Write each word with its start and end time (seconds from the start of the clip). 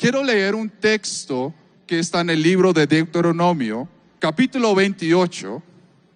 quiero 0.00 0.24
leer 0.24 0.54
un 0.54 0.70
texto 0.70 1.52
que 1.86 1.98
está 1.98 2.22
en 2.22 2.30
el 2.30 2.42
libro 2.42 2.72
de 2.72 2.86
Deuteronomio, 2.86 3.86
capítulo 4.18 4.74
28, 4.74 5.62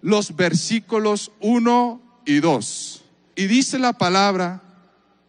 los 0.01 0.35
versículos 0.35 1.31
1 1.39 2.01
y 2.25 2.39
2. 2.39 3.03
Y 3.35 3.45
dice 3.45 3.77
la 3.77 3.93
palabra, 3.93 4.63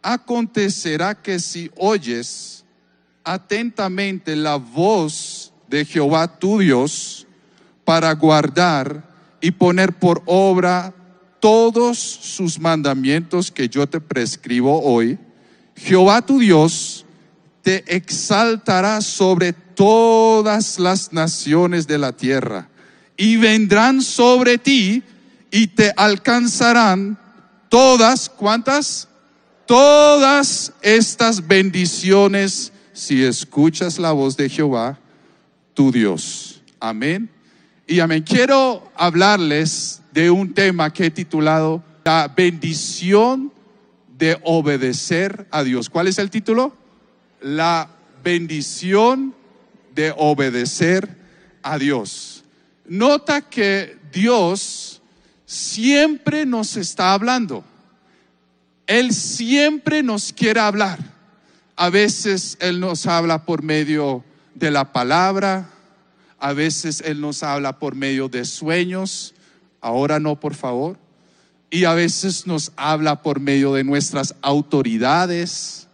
acontecerá 0.00 1.14
que 1.20 1.38
si 1.38 1.70
oyes 1.76 2.64
atentamente 3.24 4.34
la 4.34 4.56
voz 4.56 5.52
de 5.68 5.84
Jehová 5.84 6.38
tu 6.38 6.58
Dios 6.58 7.26
para 7.84 8.10
guardar 8.14 9.36
y 9.42 9.50
poner 9.50 9.92
por 9.98 10.22
obra 10.24 10.94
todos 11.40 11.98
sus 11.98 12.58
mandamientos 12.58 13.50
que 13.50 13.68
yo 13.68 13.86
te 13.86 14.00
prescribo 14.00 14.80
hoy, 14.80 15.18
Jehová 15.76 16.22
tu 16.22 16.38
Dios 16.38 17.05
te 17.66 17.82
exaltará 17.96 19.00
sobre 19.00 19.52
todas 19.52 20.78
las 20.78 21.12
naciones 21.12 21.88
de 21.88 21.98
la 21.98 22.12
tierra 22.12 22.68
y 23.16 23.38
vendrán 23.38 24.02
sobre 24.02 24.56
ti 24.56 25.02
y 25.50 25.66
te 25.66 25.92
alcanzarán 25.96 27.18
todas, 27.68 28.28
¿cuántas? 28.28 29.08
Todas 29.66 30.74
estas 30.80 31.48
bendiciones 31.48 32.72
si 32.92 33.24
escuchas 33.24 33.98
la 33.98 34.12
voz 34.12 34.36
de 34.36 34.48
Jehová, 34.48 35.00
tu 35.74 35.90
Dios. 35.90 36.62
Amén. 36.78 37.28
Y 37.88 37.98
amén. 37.98 38.22
Quiero 38.22 38.92
hablarles 38.94 40.02
de 40.12 40.30
un 40.30 40.54
tema 40.54 40.92
que 40.92 41.06
he 41.06 41.10
titulado 41.10 41.82
La 42.04 42.28
bendición 42.28 43.52
de 44.16 44.38
obedecer 44.44 45.48
a 45.50 45.64
Dios. 45.64 45.90
¿Cuál 45.90 46.06
es 46.06 46.18
el 46.18 46.30
título? 46.30 46.85
La 47.40 47.88
bendición 48.22 49.34
de 49.94 50.12
obedecer 50.16 51.16
a 51.62 51.78
Dios. 51.78 52.44
Nota 52.86 53.40
que 53.40 53.98
Dios 54.12 55.02
siempre 55.44 56.46
nos 56.46 56.76
está 56.76 57.12
hablando. 57.12 57.64
Él 58.86 59.12
siempre 59.12 60.02
nos 60.02 60.32
quiere 60.32 60.60
hablar. 60.60 60.98
A 61.76 61.90
veces 61.90 62.56
Él 62.60 62.80
nos 62.80 63.06
habla 63.06 63.44
por 63.44 63.62
medio 63.62 64.24
de 64.54 64.70
la 64.70 64.92
palabra, 64.92 65.70
a 66.38 66.52
veces 66.52 67.02
Él 67.04 67.20
nos 67.20 67.42
habla 67.42 67.78
por 67.78 67.94
medio 67.94 68.28
de 68.28 68.44
sueños, 68.44 69.34
ahora 69.80 70.18
no, 70.18 70.40
por 70.40 70.54
favor. 70.54 70.98
Y 71.68 71.84
a 71.84 71.94
veces 71.94 72.46
nos 72.46 72.72
habla 72.76 73.22
por 73.22 73.40
medio 73.40 73.74
de 73.74 73.84
nuestras 73.84 74.34
autoridades. 74.40 75.85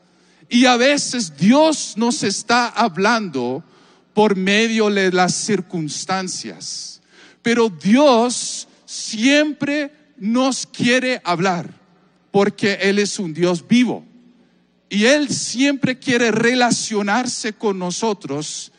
Y 0.53 0.67
a 0.67 0.77
veces 0.77 1.34
Dios 1.34 1.95
nos 1.97 2.22
está 2.22 2.69
hablando 2.69 3.64
por 4.12 4.36
medio 4.36 4.91
de 4.91 5.11
las 5.11 5.34
circunstancias. 5.34 7.00
Pero 7.41 7.70
Dios 7.70 8.69
siempre 8.84 9.91
nos 10.19 10.67
quiere 10.67 11.23
hablar 11.25 11.73
porque 12.30 12.75
Él 12.83 12.98
es 12.98 13.19
un 13.19 13.33
Dios 13.33 13.67
vivo. 13.67 14.05
Y 14.91 15.06
Él 15.06 15.30
siempre 15.30 15.98
quiere 15.98 16.30
relacionarse 16.30 17.55
con 17.55 17.78
nosotros 17.78 18.73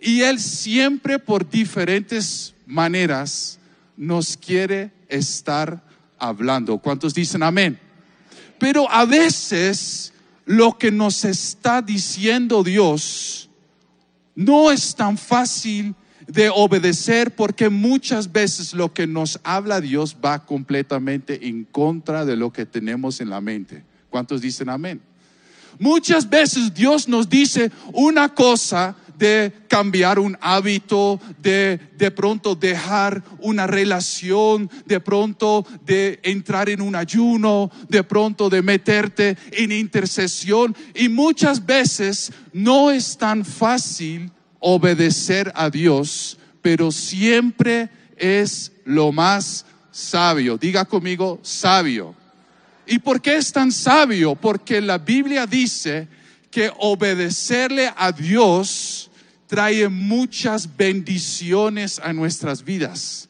y 0.00 0.22
Él 0.22 0.40
siempre 0.40 1.20
por 1.20 1.48
diferentes 1.48 2.54
maneras 2.66 3.60
nos 3.96 4.36
quiere 4.36 4.90
estar 5.08 5.80
hablando. 6.18 6.78
¿Cuántos 6.78 7.14
dicen 7.14 7.44
amén? 7.44 7.78
Pero 8.58 8.90
a 8.90 9.04
veces 9.04 10.12
lo 10.50 10.76
que 10.76 10.90
nos 10.90 11.24
está 11.24 11.80
diciendo 11.80 12.64
Dios 12.64 13.48
no 14.34 14.72
es 14.72 14.96
tan 14.96 15.16
fácil 15.16 15.94
de 16.26 16.50
obedecer 16.52 17.36
porque 17.36 17.68
muchas 17.68 18.32
veces 18.32 18.74
lo 18.74 18.92
que 18.92 19.06
nos 19.06 19.38
habla 19.44 19.80
Dios 19.80 20.16
va 20.24 20.44
completamente 20.44 21.46
en 21.46 21.62
contra 21.62 22.24
de 22.24 22.34
lo 22.34 22.52
que 22.52 22.66
tenemos 22.66 23.20
en 23.20 23.30
la 23.30 23.40
mente. 23.40 23.84
¿Cuántos 24.10 24.40
dicen 24.40 24.68
amén? 24.70 25.00
Muchas 25.78 26.28
veces 26.28 26.74
Dios 26.74 27.06
nos 27.06 27.28
dice 27.28 27.70
una 27.92 28.34
cosa 28.34 28.96
de 29.20 29.52
cambiar 29.68 30.18
un 30.18 30.36
hábito, 30.40 31.20
de 31.38 31.78
de 32.00 32.10
pronto 32.10 32.54
dejar 32.54 33.22
una 33.40 33.66
relación, 33.66 34.70
de 34.86 35.00
pronto 35.00 35.66
de 35.84 36.18
entrar 36.22 36.70
en 36.70 36.80
un 36.80 36.96
ayuno, 36.96 37.70
de 37.90 38.02
pronto 38.02 38.48
de 38.48 38.62
meterte 38.62 39.36
en 39.52 39.70
intercesión. 39.70 40.74
Y 40.94 41.10
muchas 41.10 41.64
veces 41.64 42.32
no 42.54 42.90
es 42.90 43.18
tan 43.18 43.44
fácil 43.44 44.32
obedecer 44.60 45.52
a 45.54 45.68
Dios, 45.68 46.38
pero 46.62 46.90
siempre 46.90 47.90
es 48.16 48.72
lo 48.86 49.12
más 49.12 49.66
sabio. 49.90 50.56
Diga 50.56 50.86
conmigo, 50.86 51.38
sabio. 51.42 52.14
¿Y 52.86 52.98
por 52.98 53.20
qué 53.20 53.36
es 53.36 53.52
tan 53.52 53.70
sabio? 53.70 54.34
Porque 54.34 54.80
la 54.80 54.96
Biblia 54.96 55.46
dice 55.46 56.08
que 56.50 56.72
obedecerle 56.78 57.92
a 57.94 58.10
Dios 58.10 59.09
trae 59.50 59.88
muchas 59.88 60.76
bendiciones 60.76 61.98
a 61.98 62.12
nuestras 62.12 62.64
vidas. 62.64 63.28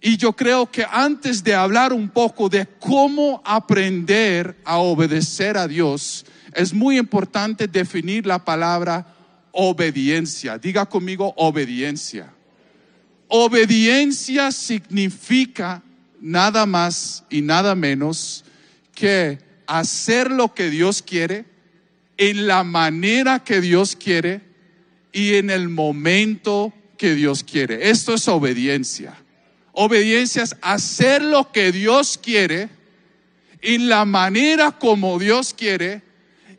Y 0.00 0.16
yo 0.16 0.32
creo 0.32 0.68
que 0.68 0.84
antes 0.90 1.44
de 1.44 1.54
hablar 1.54 1.92
un 1.92 2.08
poco 2.08 2.48
de 2.48 2.66
cómo 2.80 3.40
aprender 3.44 4.56
a 4.64 4.78
obedecer 4.78 5.56
a 5.56 5.68
Dios, 5.68 6.26
es 6.52 6.74
muy 6.74 6.98
importante 6.98 7.68
definir 7.68 8.26
la 8.26 8.44
palabra 8.44 9.06
obediencia. 9.52 10.58
Diga 10.58 10.86
conmigo 10.86 11.32
obediencia. 11.36 12.34
Obediencia 13.28 14.50
significa 14.50 15.84
nada 16.20 16.66
más 16.66 17.22
y 17.30 17.42
nada 17.42 17.76
menos 17.76 18.44
que 18.92 19.38
hacer 19.68 20.32
lo 20.32 20.52
que 20.52 20.68
Dios 20.68 21.00
quiere 21.00 21.44
en 22.16 22.48
la 22.48 22.64
manera 22.64 23.44
que 23.44 23.60
Dios 23.60 23.94
quiere 23.94 24.53
y 25.14 25.36
en 25.36 25.48
el 25.48 25.68
momento 25.68 26.74
que 26.98 27.14
Dios 27.14 27.44
quiere. 27.44 27.88
Esto 27.88 28.14
es 28.14 28.26
obediencia. 28.26 29.14
Obediencia 29.72 30.42
es 30.42 30.56
hacer 30.60 31.22
lo 31.22 31.52
que 31.52 31.70
Dios 31.70 32.18
quiere 32.20 32.68
en 33.62 33.88
la 33.88 34.04
manera 34.04 34.72
como 34.72 35.18
Dios 35.20 35.54
quiere 35.54 36.02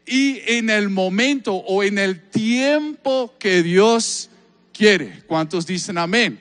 y 0.08 0.40
en 0.46 0.70
el 0.70 0.90
momento 0.90 1.54
o 1.54 1.84
en 1.84 1.98
el 1.98 2.30
tiempo 2.30 3.36
que 3.38 3.62
Dios 3.62 4.30
quiere. 4.74 5.24
¿Cuántos 5.28 5.68
dicen 5.68 5.98
amén? 5.98 6.40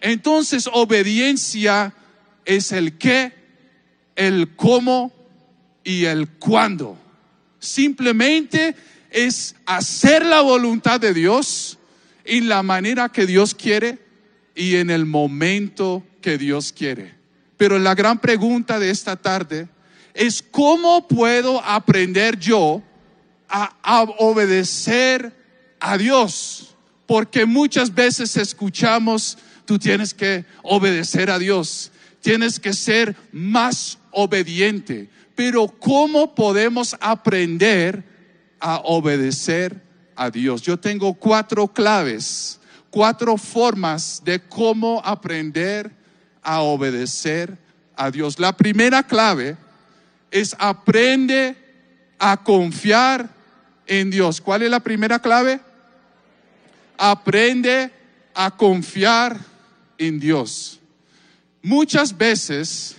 Entonces, 0.00 0.68
obediencia 0.72 1.94
es 2.46 2.72
el 2.72 2.96
qué, 2.96 3.32
el 4.16 4.56
cómo 4.56 5.12
y 5.84 6.06
el 6.06 6.26
cuándo. 6.28 6.98
Simplemente 7.58 8.74
es 9.14 9.54
hacer 9.64 10.26
la 10.26 10.40
voluntad 10.40 11.00
de 11.00 11.14
Dios 11.14 11.78
en 12.24 12.48
la 12.48 12.64
manera 12.64 13.08
que 13.08 13.26
Dios 13.26 13.54
quiere 13.54 14.00
y 14.56 14.74
en 14.74 14.90
el 14.90 15.06
momento 15.06 16.02
que 16.20 16.36
Dios 16.36 16.72
quiere. 16.72 17.14
Pero 17.56 17.78
la 17.78 17.94
gran 17.94 18.18
pregunta 18.18 18.80
de 18.80 18.90
esta 18.90 19.14
tarde 19.14 19.68
es 20.14 20.42
cómo 20.42 21.06
puedo 21.06 21.62
aprender 21.64 22.40
yo 22.40 22.82
a, 23.48 24.02
obedecer 24.18 25.32
a 25.78 25.96
Dios. 25.96 26.74
Porque 27.06 27.46
muchas 27.46 27.94
veces 27.94 28.36
escuchamos, 28.36 29.38
tú 29.64 29.78
tienes 29.78 30.12
que 30.12 30.44
obedecer 30.64 31.30
a 31.30 31.38
Dios, 31.38 31.92
tienes 32.20 32.58
que 32.58 32.72
ser 32.72 33.14
más 33.30 33.98
obediente. 34.10 35.08
Pero 35.36 35.68
¿cómo 35.68 36.34
podemos 36.34 36.96
aprender 37.00 38.13
a 38.64 38.80
obedecer 38.84 39.78
a 40.16 40.30
Dios. 40.30 40.62
Yo 40.62 40.78
tengo 40.78 41.12
cuatro 41.12 41.68
claves, 41.68 42.58
cuatro 42.88 43.36
formas 43.36 44.22
de 44.24 44.40
cómo 44.40 45.02
aprender 45.04 45.94
a 46.42 46.62
obedecer 46.62 47.58
a 47.94 48.10
Dios. 48.10 48.38
La 48.38 48.56
primera 48.56 49.02
clave 49.02 49.58
es 50.30 50.56
aprende 50.58 51.54
a 52.18 52.42
confiar 52.42 53.28
en 53.86 54.10
Dios. 54.10 54.40
¿Cuál 54.40 54.62
es 54.62 54.70
la 54.70 54.80
primera 54.80 55.18
clave? 55.18 55.60
Aprende 56.96 57.92
a 58.32 58.50
confiar 58.56 59.38
en 59.98 60.18
Dios. 60.18 60.80
Muchas 61.60 62.16
veces 62.16 62.96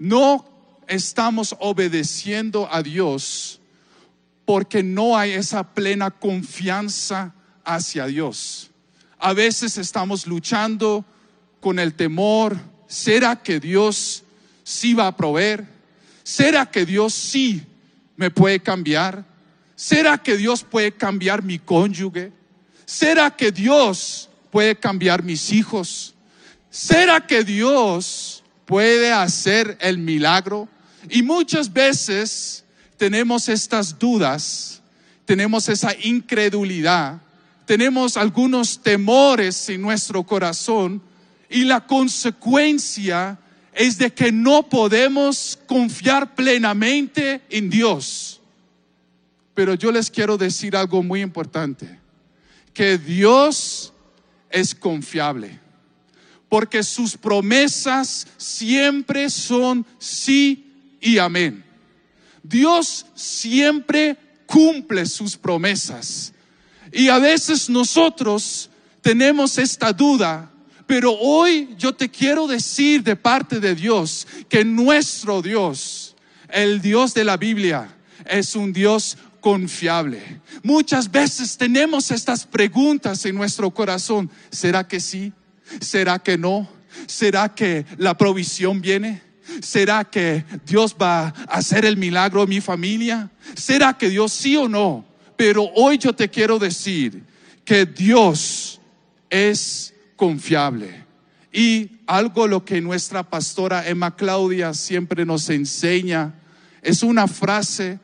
no 0.00 0.44
estamos 0.88 1.54
obedeciendo 1.60 2.68
a 2.68 2.82
Dios 2.82 3.60
porque 4.46 4.82
no 4.82 5.18
hay 5.18 5.32
esa 5.32 5.74
plena 5.74 6.10
confianza 6.10 7.34
hacia 7.64 8.06
Dios. 8.06 8.70
A 9.18 9.34
veces 9.34 9.76
estamos 9.76 10.26
luchando 10.26 11.04
con 11.60 11.78
el 11.78 11.94
temor, 11.94 12.56
¿será 12.86 13.42
que 13.42 13.58
Dios 13.58 14.22
sí 14.62 14.94
va 14.94 15.08
a 15.08 15.16
proveer? 15.16 15.66
¿Será 16.22 16.70
que 16.70 16.86
Dios 16.86 17.12
sí 17.12 17.62
me 18.16 18.30
puede 18.30 18.60
cambiar? 18.60 19.24
¿Será 19.74 20.16
que 20.16 20.36
Dios 20.36 20.62
puede 20.62 20.92
cambiar 20.92 21.42
mi 21.42 21.58
cónyuge? 21.58 22.32
¿Será 22.84 23.30
que 23.36 23.50
Dios 23.50 24.28
puede 24.52 24.76
cambiar 24.76 25.24
mis 25.24 25.52
hijos? 25.52 26.14
¿Será 26.70 27.26
que 27.26 27.42
Dios 27.42 28.44
puede 28.64 29.12
hacer 29.12 29.76
el 29.80 29.98
milagro? 29.98 30.68
Y 31.10 31.22
muchas 31.22 31.72
veces 31.72 32.64
tenemos 32.96 33.48
estas 33.48 33.98
dudas, 33.98 34.82
tenemos 35.24 35.68
esa 35.68 35.94
incredulidad, 36.02 37.20
tenemos 37.66 38.16
algunos 38.16 38.80
temores 38.80 39.68
en 39.68 39.82
nuestro 39.82 40.22
corazón 40.22 41.02
y 41.50 41.64
la 41.64 41.86
consecuencia 41.86 43.38
es 43.74 43.98
de 43.98 44.12
que 44.12 44.32
no 44.32 44.68
podemos 44.68 45.58
confiar 45.66 46.34
plenamente 46.34 47.42
en 47.50 47.68
Dios. 47.68 48.40
Pero 49.52 49.74
yo 49.74 49.92
les 49.92 50.10
quiero 50.10 50.38
decir 50.38 50.76
algo 50.76 51.02
muy 51.02 51.20
importante, 51.20 51.98
que 52.72 52.98
Dios 52.98 53.92
es 54.48 54.74
confiable, 54.74 55.58
porque 56.48 56.82
sus 56.82 57.16
promesas 57.16 58.26
siempre 58.36 59.28
son 59.28 59.84
sí 59.98 60.96
y 61.00 61.18
amén. 61.18 61.65
Dios 62.48 63.06
siempre 63.14 64.16
cumple 64.46 65.06
sus 65.06 65.36
promesas. 65.36 66.32
Y 66.92 67.08
a 67.08 67.18
veces 67.18 67.68
nosotros 67.68 68.70
tenemos 69.02 69.58
esta 69.58 69.92
duda, 69.92 70.50
pero 70.86 71.12
hoy 71.12 71.74
yo 71.76 71.92
te 71.94 72.08
quiero 72.08 72.46
decir 72.46 73.02
de 73.02 73.16
parte 73.16 73.60
de 73.60 73.74
Dios 73.74 74.26
que 74.48 74.64
nuestro 74.64 75.42
Dios, 75.42 76.14
el 76.48 76.80
Dios 76.80 77.12
de 77.12 77.24
la 77.24 77.36
Biblia, 77.36 77.96
es 78.24 78.54
un 78.54 78.72
Dios 78.72 79.18
confiable. 79.40 80.40
Muchas 80.62 81.10
veces 81.10 81.56
tenemos 81.56 82.10
estas 82.10 82.46
preguntas 82.46 83.24
en 83.26 83.34
nuestro 83.34 83.70
corazón. 83.70 84.30
¿Será 84.50 84.86
que 84.86 85.00
sí? 85.00 85.32
¿Será 85.80 86.18
que 86.18 86.38
no? 86.38 86.68
¿Será 87.06 87.54
que 87.54 87.84
la 87.98 88.16
provisión 88.16 88.80
viene? 88.80 89.25
¿Será 89.60 90.04
que 90.04 90.44
Dios 90.64 90.96
va 91.00 91.26
a 91.28 91.28
hacer 91.56 91.84
el 91.84 91.96
milagro 91.96 92.42
en 92.42 92.48
mi 92.48 92.60
familia? 92.60 93.30
¿Será 93.54 93.96
que 93.96 94.08
Dios 94.08 94.32
sí 94.32 94.56
o 94.56 94.68
no? 94.68 95.04
Pero 95.36 95.70
hoy 95.74 95.98
yo 95.98 96.12
te 96.14 96.28
quiero 96.28 96.58
decir 96.58 97.22
que 97.64 97.86
Dios 97.86 98.80
es 99.30 99.94
confiable. 100.16 101.04
Y 101.52 101.90
algo 102.06 102.46
lo 102.46 102.64
que 102.64 102.80
nuestra 102.80 103.22
pastora 103.22 103.88
Emma 103.88 104.16
Claudia 104.16 104.74
siempre 104.74 105.24
nos 105.24 105.48
enseña 105.48 106.34
es 106.82 107.02
una 107.02 107.26
frase 107.26 107.98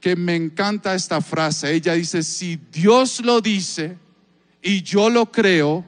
que 0.00 0.16
me 0.16 0.36
encanta 0.36 0.94
esta 0.94 1.20
frase. 1.20 1.72
Ella 1.72 1.94
dice, 1.94 2.22
si 2.22 2.58
Dios 2.72 3.20
lo 3.20 3.40
dice 3.40 3.96
y 4.62 4.82
yo 4.82 5.10
lo 5.10 5.30
creo, 5.30 5.84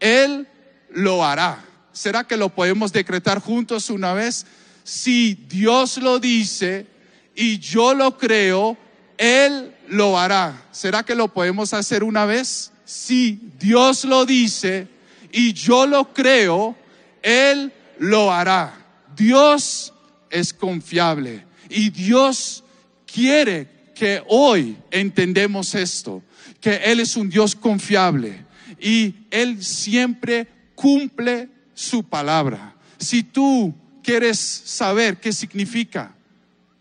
Él 0.00 0.48
lo 0.90 1.24
hará. 1.24 1.64
¿Será 1.96 2.24
que 2.24 2.36
lo 2.36 2.50
podemos 2.50 2.92
decretar 2.92 3.40
juntos 3.40 3.88
una 3.88 4.12
vez? 4.12 4.44
Si 4.84 5.32
Dios 5.48 5.96
lo 5.96 6.18
dice 6.18 6.86
y 7.34 7.58
yo 7.58 7.94
lo 7.94 8.18
creo, 8.18 8.76
Él 9.16 9.74
lo 9.88 10.18
hará. 10.18 10.62
¿Será 10.72 11.04
que 11.04 11.14
lo 11.14 11.32
podemos 11.32 11.72
hacer 11.72 12.04
una 12.04 12.26
vez? 12.26 12.70
Si 12.84 13.40
Dios 13.58 14.04
lo 14.04 14.26
dice 14.26 14.88
y 15.32 15.54
yo 15.54 15.86
lo 15.86 16.12
creo, 16.12 16.76
Él 17.22 17.72
lo 17.98 18.30
hará. 18.30 18.74
Dios 19.16 19.94
es 20.28 20.52
confiable 20.52 21.46
y 21.70 21.88
Dios 21.88 22.62
quiere 23.10 23.92
que 23.94 24.22
hoy 24.28 24.76
entendemos 24.90 25.74
esto, 25.74 26.22
que 26.60 26.76
Él 26.76 27.00
es 27.00 27.16
un 27.16 27.30
Dios 27.30 27.56
confiable 27.56 28.44
y 28.78 29.14
Él 29.30 29.64
siempre 29.64 30.46
cumple 30.74 31.55
su 31.76 32.02
palabra. 32.02 32.74
Si 32.98 33.22
tú 33.22 33.72
quieres 34.02 34.40
saber 34.40 35.20
qué 35.20 35.32
significa 35.32 36.16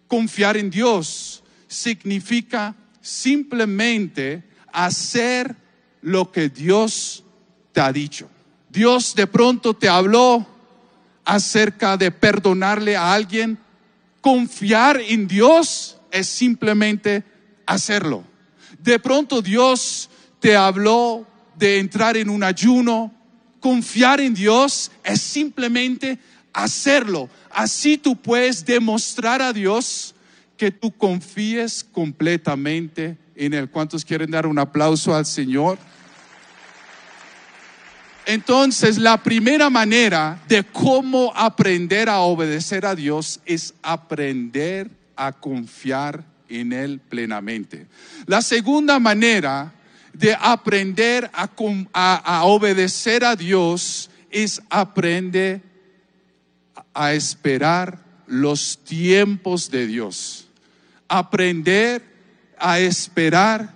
confiar 0.08 0.56
en 0.56 0.70
Dios, 0.70 1.44
significa 1.68 2.74
simplemente 3.02 4.44
hacer 4.72 5.56
lo 6.02 6.32
que 6.32 6.48
Dios 6.50 7.24
te 7.74 7.82
ha 7.82 7.92
dicho. 7.92 8.30
Dios 8.70 9.14
de 9.16 9.28
pronto 9.28 9.74
te 9.74 9.90
habló 9.90 10.48
acerca 11.26 11.98
de 11.98 12.12
perdonarle 12.12 12.96
a 12.96 13.14
alguien. 13.14 13.58
Confiar 14.22 15.02
en 15.02 15.28
Dios 15.28 15.98
es 16.10 16.28
simplemente 16.28 17.24
hacerlo. 17.66 18.24
De 18.80 18.98
pronto 18.98 19.42
Dios 19.42 20.10
te 20.40 20.56
habló 20.56 21.28
de 21.58 21.80
entrar 21.80 22.16
en 22.16 22.30
un 22.30 22.44
ayuno 22.44 23.12
Confiar 23.66 24.22
en 24.22 24.36
Dios 24.36 24.92
es 25.04 25.20
simplemente 25.20 26.20
hacerlo. 26.54 27.32
Así 27.50 27.98
tú 27.98 28.16
puedes 28.16 28.64
demostrar 28.64 29.42
a 29.42 29.54
Dios 29.54 30.14
que 30.56 30.70
tú 30.70 30.92
confíes 30.92 31.84
completamente 31.84 33.18
en 33.36 33.56
Él. 33.56 33.68
¿Cuántos 33.68 34.06
quieren 34.06 34.30
dar 34.30 34.46
un 34.46 34.60
aplauso 34.60 35.16
al 35.16 35.26
Señor? 35.26 35.80
Entonces, 38.28 39.00
la 39.00 39.24
primera 39.24 39.72
manera 39.72 40.40
de 40.48 40.64
cómo 40.64 41.34
aprender 41.36 42.08
a 42.08 42.20
obedecer 42.20 42.86
a 42.86 42.94
Dios 42.94 43.40
es 43.48 43.74
aprender 43.82 44.92
a 45.16 45.32
confiar 45.32 46.24
en 46.50 46.72
Él 46.72 47.00
plenamente. 47.10 47.88
La 48.28 48.44
segunda 48.44 49.00
manera 49.00 49.74
de 50.18 50.36
aprender 50.40 51.30
a, 51.34 52.44
obedecer 52.46 53.26
a 53.26 53.36
Dios 53.36 54.10
es 54.30 54.62
aprender 54.70 55.62
a 56.94 57.14
esperar 57.14 58.00
los 58.28 58.78
tiempos 58.78 59.70
de 59.70 59.88
Dios. 59.88 60.48
Aprender 61.08 62.02
a 62.58 62.80
esperar 62.80 63.76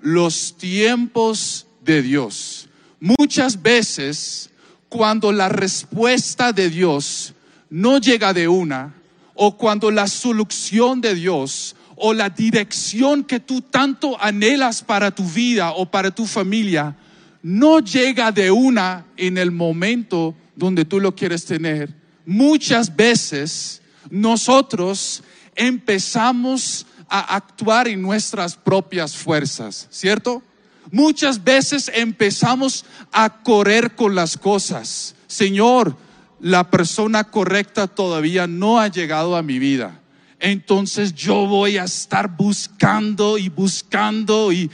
los 0.00 0.56
tiempos 0.56 1.66
de 1.82 2.02
Dios. 2.02 2.68
Muchas 3.00 3.60
veces, 3.60 4.50
cuando 4.88 5.32
la 5.32 5.48
respuesta 5.48 6.52
de 6.52 6.70
Dios 6.70 7.34
no 7.68 7.98
llega 7.98 8.32
de 8.32 8.46
una, 8.46 8.94
o 9.34 9.56
cuando 9.56 9.90
la 9.90 10.06
solución 10.06 11.00
de 11.00 11.14
Dios 11.14 11.74
o 12.02 12.14
la 12.14 12.30
dirección 12.30 13.24
que 13.24 13.40
tú 13.40 13.60
tanto 13.60 14.20
anhelas 14.20 14.82
para 14.82 15.10
tu 15.10 15.22
vida 15.22 15.72
o 15.72 15.84
para 15.84 16.10
tu 16.10 16.26
familia 16.26 16.96
no 17.42 17.80
llega 17.80 18.32
de 18.32 18.50
una 18.50 19.04
en 19.18 19.36
el 19.36 19.50
momento 19.50 20.34
donde 20.56 20.86
tú 20.86 20.98
lo 20.98 21.14
quieres 21.14 21.44
tener. 21.44 21.94
Muchas 22.24 22.96
veces 22.96 23.82
nosotros 24.08 25.22
empezamos 25.54 26.86
a 27.06 27.36
actuar 27.36 27.86
en 27.86 28.00
nuestras 28.00 28.56
propias 28.56 29.14
fuerzas, 29.14 29.86
¿cierto? 29.90 30.42
Muchas 30.90 31.44
veces 31.44 31.90
empezamos 31.94 32.86
a 33.12 33.42
correr 33.42 33.94
con 33.94 34.14
las 34.14 34.38
cosas. 34.38 35.14
Señor, 35.26 35.96
la 36.40 36.70
persona 36.70 37.24
correcta 37.24 37.88
todavía 37.88 38.46
no 38.46 38.80
ha 38.80 38.88
llegado 38.88 39.36
a 39.36 39.42
mi 39.42 39.58
vida 39.58 39.99
entonces 40.40 41.14
yo 41.14 41.46
voy 41.46 41.76
a 41.76 41.84
estar 41.84 42.34
buscando 42.34 43.36
y 43.36 43.50
buscando 43.50 44.50
y, 44.50 44.70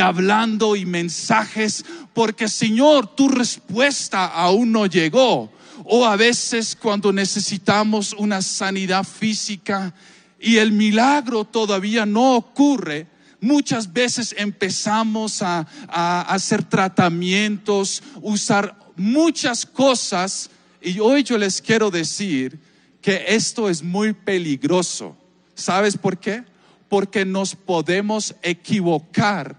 hablando 0.00 0.76
y 0.76 0.86
mensajes, 0.86 1.84
porque 2.14 2.48
Señor, 2.48 3.16
tu 3.16 3.28
respuesta 3.28 4.26
aún 4.26 4.70
no 4.70 4.86
llegó. 4.86 5.52
O 5.84 6.06
a 6.06 6.16
veces 6.16 6.76
cuando 6.80 7.12
necesitamos 7.12 8.12
una 8.12 8.42
sanidad 8.42 9.02
física 9.02 9.92
y 10.38 10.58
el 10.58 10.70
milagro 10.70 11.44
todavía 11.44 12.06
no 12.06 12.36
ocurre, 12.36 13.08
muchas 13.40 13.92
veces 13.92 14.34
empezamos 14.38 15.42
a, 15.42 15.66
a 15.88 16.20
hacer 16.32 16.62
tratamientos, 16.62 18.02
usar 18.22 18.76
muchas 18.94 19.66
cosas. 19.66 20.48
Y 20.80 21.00
hoy 21.00 21.24
yo 21.24 21.36
les 21.38 21.60
quiero 21.60 21.90
decir 21.90 22.60
que 23.00 23.24
esto 23.28 23.68
es 23.68 23.82
muy 23.82 24.12
peligroso. 24.12 25.16
¿Sabes 25.54 25.96
por 25.96 26.18
qué? 26.18 26.44
Porque 26.88 27.24
nos 27.24 27.54
podemos 27.54 28.34
equivocar 28.42 29.56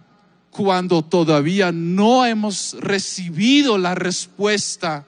cuando 0.50 1.03
todavía 1.03 1.72
no 1.72 2.25
hemos 2.25 2.75
recibido 2.79 3.77
la 3.77 3.96
respuesta 3.96 5.05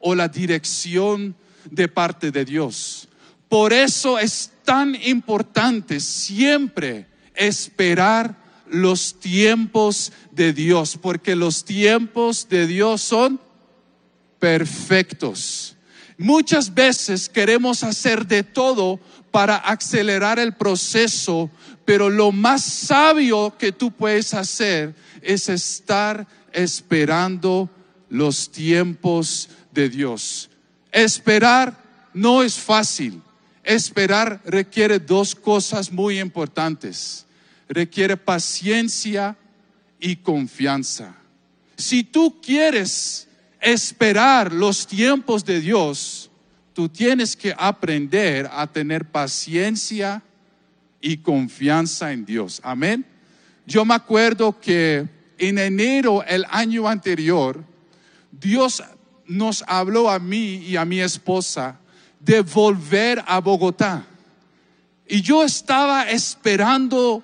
o 0.00 0.14
la 0.14 0.28
dirección 0.28 1.34
de 1.70 1.88
parte 1.88 2.30
de 2.30 2.44
Dios. 2.44 3.08
Por 3.48 3.72
eso 3.72 4.18
es 4.18 4.52
tan 4.64 4.94
importante 5.02 6.00
siempre 6.00 7.06
esperar 7.34 8.36
los 8.68 9.18
tiempos 9.20 10.12
de 10.30 10.52
Dios, 10.52 10.98
porque 11.00 11.36
los 11.36 11.64
tiempos 11.64 12.48
de 12.48 12.66
Dios 12.66 13.02
son 13.02 13.40
perfectos. 14.38 15.73
Muchas 16.16 16.72
veces 16.72 17.28
queremos 17.28 17.82
hacer 17.82 18.26
de 18.26 18.42
todo 18.42 19.00
para 19.30 19.56
acelerar 19.56 20.38
el 20.38 20.54
proceso, 20.54 21.50
Pero 21.84 22.08
lo 22.08 22.32
más 22.32 22.64
sabio 22.64 23.54
que 23.58 23.70
tú 23.70 23.90
puedes 23.90 24.32
hacer 24.32 24.94
es 25.20 25.50
estar 25.50 26.26
esperando 26.50 27.68
los 28.08 28.50
tiempos 28.50 29.50
de 29.70 29.90
Dios. 29.90 30.48
Esperar 30.90 31.76
no 32.14 32.42
es 32.42 32.54
fácil. 32.54 33.20
Esperar 33.64 34.40
requiere 34.44 34.98
dos 34.98 35.34
cosas 35.34 35.92
muy 35.92 36.20
importantes. 36.20 37.26
Requiere 37.68 38.16
paciencia 38.16 39.36
y 40.00 40.16
confianza. 40.16 41.14
Si 41.76 42.04
tú 42.04 42.40
quieres 42.40 43.26
esperar 43.64 44.52
los 44.52 44.86
tiempos 44.86 45.44
de 45.44 45.60
Dios, 45.60 46.30
tú 46.74 46.88
tienes 46.88 47.34
que 47.34 47.54
aprender 47.56 48.48
a 48.52 48.66
tener 48.66 49.06
paciencia 49.06 50.22
y 51.00 51.16
confianza 51.16 52.12
en 52.12 52.26
Dios. 52.26 52.60
Amén. 52.62 53.06
Yo 53.66 53.84
me 53.84 53.94
acuerdo 53.94 54.60
que 54.60 55.08
en 55.38 55.58
enero 55.58 56.22
el 56.24 56.44
año 56.50 56.86
anterior, 56.86 57.64
Dios 58.30 58.82
nos 59.26 59.64
habló 59.66 60.10
a 60.10 60.18
mí 60.18 60.56
y 60.56 60.76
a 60.76 60.84
mi 60.84 61.00
esposa 61.00 61.78
de 62.20 62.42
volver 62.42 63.24
a 63.26 63.40
Bogotá. 63.40 64.06
Y 65.08 65.22
yo 65.22 65.42
estaba 65.42 66.10
esperando 66.10 67.22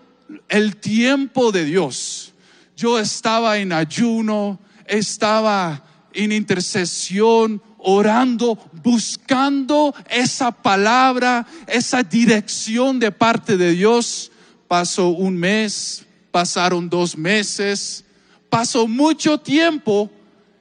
el 0.49 0.77
tiempo 0.77 1.53
de 1.53 1.65
Dios. 1.65 2.33
Yo 2.77 2.99
estaba 2.99 3.59
en 3.59 3.73
ayuno, 3.73 4.59
estaba 4.87 5.85
en 6.13 6.33
intercesión, 6.33 7.63
orando, 7.79 8.59
buscando 8.83 9.95
esa 10.09 10.51
palabra, 10.53 11.47
esa 11.67 12.03
dirección 12.03 12.99
de 12.99 13.11
parte 13.13 13.57
de 13.57 13.73
Dios. 13.73 14.31
Pasó 14.69 15.09
un 15.09 15.37
mes, 15.37 16.07
pasaron 16.31 16.89
dos 16.89 17.17
meses, 17.17 18.05
pasó 18.49 18.87
mucho 18.87 19.39
tiempo 19.39 20.11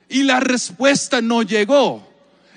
y 0.08 0.24
la 0.24 0.39
respuesta 0.39 1.22
no 1.22 1.44
llegó. 1.44 2.08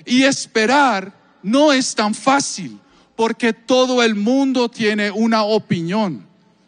Y 0.05 0.23
esperar 0.23 1.13
no 1.43 1.71
es 1.71 1.95
tan 1.95 2.13
fácil 2.13 2.79
porque 3.15 3.53
todo 3.53 4.01
el 4.03 4.15
mundo 4.15 4.69
tiene 4.69 5.11
una 5.11 5.43
opinión. 5.43 6.25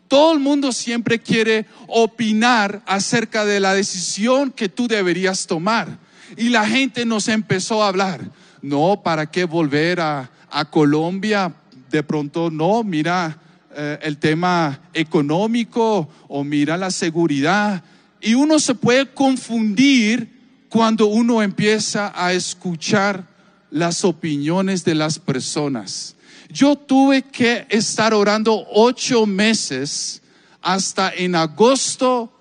Todo 0.07 0.33
el 0.33 0.39
mundo 0.39 0.71
siempre 0.71 1.19
quiere 1.19 1.65
opinar 1.87 2.83
acerca 2.85 3.43
de 3.43 3.59
la 3.59 3.73
decisión 3.73 4.51
que 4.51 4.69
tú 4.69 4.87
deberías 4.87 5.47
tomar. 5.47 6.04
Y 6.37 6.49
la 6.49 6.67
gente 6.67 7.05
nos 7.05 7.27
empezó 7.27 7.83
a 7.83 7.87
hablar, 7.87 8.21
no, 8.61 9.01
¿para 9.03 9.29
qué 9.29 9.45
volver 9.45 9.99
a, 9.99 10.29
Colombia? 10.71 11.53
De 11.89 12.01
pronto, 12.01 12.49
no, 12.49 12.83
mira 12.83 13.37
eh, 13.75 13.99
el 14.01 14.17
tema 14.17 14.79
económico 14.93 16.09
o 16.29 16.43
mira 16.43 16.77
la 16.77 16.91
seguridad. 16.91 17.83
Y 18.21 18.35
uno 18.35 18.57
se 18.59 18.73
puede 18.73 19.13
confundir 19.13 20.35
cuando 20.69 21.07
uno 21.07 21.41
empieza 21.41 22.11
a 22.15 22.33
escuchar 22.33 23.27
las 23.69 24.05
opiniones 24.05 24.85
de 24.85 24.95
las 24.95 25.19
personas. 25.19 26.15
Yo 26.49 26.75
tuve 26.75 27.23
que 27.23 27.67
estar 27.69 28.13
orando 28.13 28.65
ocho 28.73 29.25
meses 29.25 30.21
hasta 30.61 31.13
en 31.13 31.35
agosto. 31.35 32.31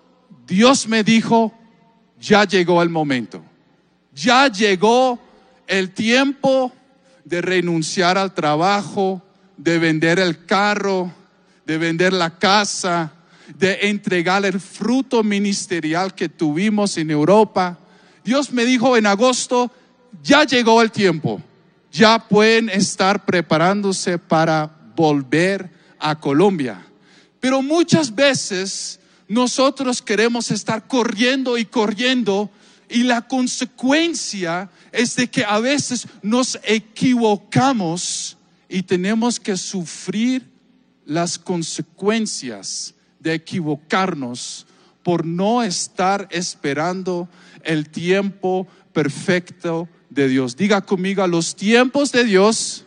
Dios 0.46 0.86
me 0.86 1.02
dijo, 1.02 1.52
ya 2.20 2.44
llegó 2.44 2.82
el 2.82 2.90
momento. 2.90 3.44
Ya 4.14 4.48
llegó 4.48 5.18
el 5.66 5.90
tiempo 5.90 6.72
de 7.24 7.40
renunciar 7.40 8.18
al 8.18 8.34
trabajo, 8.34 9.22
de 9.56 9.78
vender 9.78 10.18
el 10.18 10.44
carro, 10.44 11.12
de 11.66 11.78
vender 11.78 12.12
la 12.12 12.38
casa, 12.38 13.12
de 13.58 13.88
entregar 13.88 14.44
el 14.44 14.60
fruto 14.60 15.22
ministerial 15.22 16.14
que 16.14 16.28
tuvimos 16.28 16.96
en 16.96 17.10
Europa. 17.10 17.78
Dios 18.24 18.52
me 18.52 18.64
dijo 18.64 18.96
en 18.96 19.06
agosto, 19.06 19.70
ya 20.22 20.44
llegó 20.44 20.80
el 20.82 20.90
tiempo, 20.90 21.42
ya 21.92 22.18
pueden 22.18 22.68
estar 22.68 23.24
preparándose 23.24 24.18
para 24.18 24.70
volver 24.96 25.70
a 25.98 26.18
Colombia. 26.18 26.86
Pero 27.40 27.62
muchas 27.62 28.14
veces 28.14 29.00
nosotros 29.28 30.00
queremos 30.00 30.50
estar 30.50 30.86
corriendo 30.86 31.58
y 31.58 31.64
corriendo 31.64 32.50
y 32.88 33.02
la 33.02 33.22
consecuencia 33.26 34.70
es 34.92 35.16
de 35.16 35.28
que 35.28 35.44
a 35.44 35.58
veces 35.58 36.06
nos 36.22 36.58
equivocamos 36.64 38.36
y 38.68 38.82
tenemos 38.82 39.40
que 39.40 39.56
sufrir 39.56 40.48
las 41.04 41.38
consecuencias 41.38 42.94
de 43.18 43.34
equivocarnos 43.34 44.66
por 45.02 45.24
no 45.24 45.62
estar 45.62 46.28
esperando 46.30 47.28
el 47.62 47.88
tiempo 47.90 48.66
perfecto 48.92 49.88
de 50.10 50.28
Dios. 50.28 50.56
Diga 50.56 50.80
conmigo, 50.80 51.26
los 51.26 51.54
tiempos 51.54 52.12
de 52.12 52.24
Dios 52.24 52.84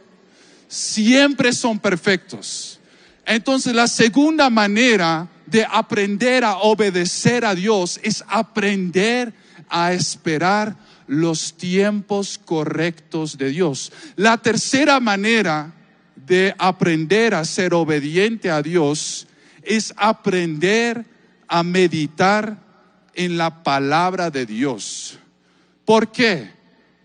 siempre 0.68 1.54
son 1.54 1.80
perfectos. 1.80 2.80
Entonces 3.26 3.74
la 3.74 3.88
segunda 3.88 4.50
manera 4.50 5.28
de 5.46 5.66
aprender 5.70 6.44
a 6.44 6.58
obedecer 6.58 7.46
a 7.46 7.56
Dios 7.56 8.00
es 8.04 8.24
aprender 8.28 9.30
a 9.30 9.47
esperar 9.70 10.76
los 11.08 11.54
tiempos 11.54 12.40
correctos 12.44 13.38
de 13.38 13.50
Dios. 13.50 13.92
La 14.16 14.38
tercera 14.38 15.00
manera 15.00 15.74
de 16.16 16.54
aprender 16.58 17.34
a 17.34 17.46
ser 17.46 17.74
obediente 17.74 18.50
a 18.52 18.62
Dios 18.62 19.28
es 19.64 19.94
aprender 19.98 21.06
a 21.48 21.64
meditar 21.64 22.58
en 23.14 23.38
la 23.38 23.64
palabra 23.64 24.30
de 24.30 24.46
Dios. 24.46 25.18
¿Por 25.86 26.12
qué? 26.12 26.52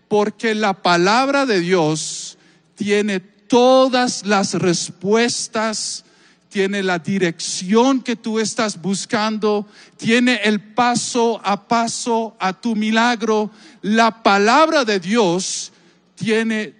Porque 0.07 0.53
la 0.53 0.73
palabra 0.73 1.45
de 1.45 1.59
Dios 1.59 2.37
tiene 2.75 3.19
todas 3.19 4.25
las 4.25 4.53
respuestas 4.55 6.05
tiene 6.53 6.83
la 6.83 6.99
dirección 6.99 8.03
que 8.03 8.15
tú 8.15 8.39
estás 8.39 8.79
buscando, 8.79 9.65
tiene 9.97 10.35
el 10.43 10.59
paso 10.59 11.41
a 11.43 11.67
paso 11.67 12.37
a 12.39 12.53
tu 12.53 12.75
milagro. 12.75 13.49
La 13.81 14.21
palabra 14.21 14.85
de 14.85 14.99
Dios 14.99 15.73
tiene 16.13 16.75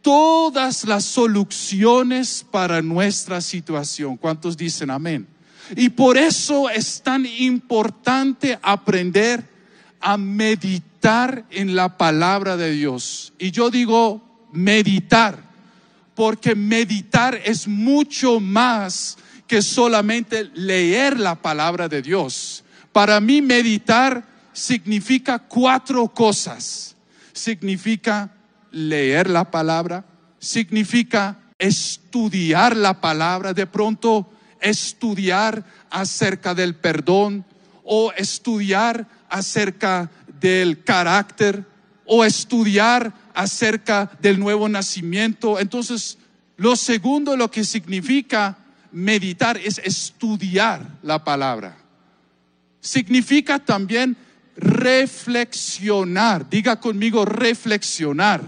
todas 0.00 0.84
las 0.84 1.04
soluciones 1.04 2.42
para 2.50 2.80
nuestra 2.80 3.42
situación. 3.42 4.16
¿Cuántos 4.16 4.56
dicen 4.56 4.90
amén? 4.90 5.28
Y 5.76 5.90
por 5.90 6.16
eso 6.16 6.70
es 6.70 7.02
tan 7.02 7.26
importante 7.26 8.58
aprender 8.62 9.46
a 10.00 10.16
meditar 10.16 11.44
en 11.50 11.76
la 11.76 11.98
palabra 11.98 12.56
de 12.56 12.70
Dios. 12.70 13.34
Y 13.38 13.50
yo 13.50 13.68
digo 13.68 14.22
meditar 14.52 15.47
porque 16.18 16.56
meditar 16.56 17.40
es 17.44 17.68
mucho 17.68 18.40
más 18.40 19.16
que 19.46 19.62
solamente 19.62 20.50
leer 20.52 21.16
la 21.16 21.36
palabra 21.36 21.88
de 21.88 22.02
Dios. 22.02 22.64
Para 22.90 23.20
mí 23.20 23.40
meditar 23.40 24.24
significa 24.52 25.38
cuatro 25.38 26.08
cosas. 26.08 26.96
Significa 27.32 28.32
leer 28.72 29.30
la 29.30 29.48
palabra, 29.48 30.04
significa 30.40 31.38
estudiar 31.56 32.76
la 32.76 33.00
palabra, 33.00 33.54
de 33.54 33.68
pronto 33.68 34.28
estudiar 34.60 35.64
acerca 35.88 36.52
del 36.52 36.74
perdón 36.74 37.44
o 37.84 38.12
estudiar 38.16 39.06
acerca 39.28 40.10
del 40.40 40.82
carácter 40.82 41.64
o 42.10 42.24
estudiar 42.24 43.12
acerca 43.34 44.10
del 44.20 44.40
nuevo 44.40 44.68
nacimiento. 44.68 45.60
Entonces, 45.60 46.16
lo 46.56 46.74
segundo, 46.74 47.36
lo 47.36 47.50
que 47.50 47.64
significa 47.64 48.56
meditar 48.90 49.58
es 49.58 49.78
estudiar 49.78 50.80
la 51.02 51.22
palabra. 51.22 51.76
Significa 52.80 53.58
también 53.58 54.16
reflexionar. 54.56 56.48
Diga 56.48 56.80
conmigo 56.80 57.26
reflexionar. 57.26 58.42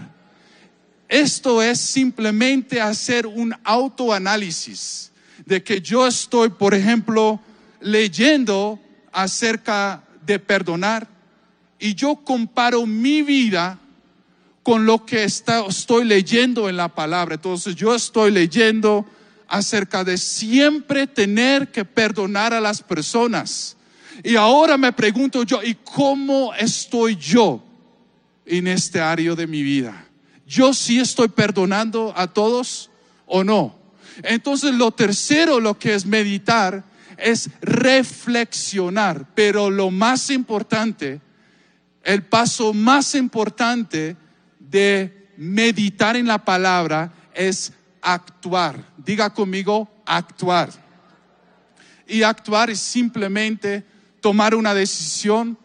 Esto 1.07 1.61
es 1.61 1.79
simplemente 1.79 2.81
hacer 2.81 3.27
un 3.27 3.53
autoanálisis 3.63 5.11
de 5.45 5.61
que 5.61 5.81
yo 5.81 6.07
estoy, 6.07 6.49
por 6.49 6.73
ejemplo, 6.73 7.39
leyendo 7.79 8.79
acerca 9.11 10.03
de 10.25 10.39
perdonar 10.39 11.07
y 11.81 11.95
yo 11.95 12.15
comparo 12.15 12.85
mi 12.85 13.23
vida 13.23 13.79
con 14.63 14.85
lo 14.85 15.03
que 15.03 15.23
estoy 15.23 16.05
leyendo 16.05 16.69
en 16.69 16.77
la 16.77 16.87
palabra. 16.89 17.35
Entonces 17.35 17.75
yo 17.75 17.95
estoy 17.95 18.29
leyendo 18.29 19.05
acerca 19.47 20.03
de 20.03 20.17
siempre 20.17 21.07
tener 21.07 21.71
que 21.71 21.83
perdonar 21.83 22.53
a 22.53 22.61
las 22.61 22.83
personas. 22.83 23.75
Y 24.23 24.35
ahora 24.35 24.77
me 24.77 24.93
pregunto 24.93 25.41
yo, 25.41 25.63
¿y 25.63 25.75
cómo 25.83 26.53
estoy 26.53 27.15
yo 27.15 27.63
en 28.45 28.67
este 28.67 29.01
área 29.01 29.33
de 29.33 29.47
mi 29.47 29.63
vida? 29.63 30.05
¿Yo 30.45 30.75
sí 30.75 30.99
estoy 30.99 31.29
perdonando 31.29 32.13
a 32.15 32.27
todos 32.27 32.91
o 33.25 33.43
no? 33.43 33.75
Entonces 34.21 34.75
lo 34.75 34.91
tercero, 34.91 35.59
lo 35.59 35.79
que 35.79 35.95
es 35.95 36.05
meditar, 36.05 36.83
es 37.17 37.49
reflexionar. 37.61 39.25
Pero 39.33 39.71
lo 39.71 39.89
más 39.89 40.29
importante, 40.29 41.21
el 42.03 42.23
paso 42.23 42.73
más 42.73 43.15
importante 43.15 44.15
de 44.59 45.29
meditar 45.37 46.15
en 46.15 46.27
la 46.27 46.43
palabra 46.43 47.13
es 47.33 47.73
actuar. 48.01 48.83
Diga 48.97 49.33
conmigo, 49.33 49.89
actuar. 50.05 50.69
Y 52.07 52.23
actuar 52.23 52.69
es 52.69 52.79
simplemente 52.79 53.85
tomar 54.19 54.55
una 54.55 54.73
decisión 54.73 55.57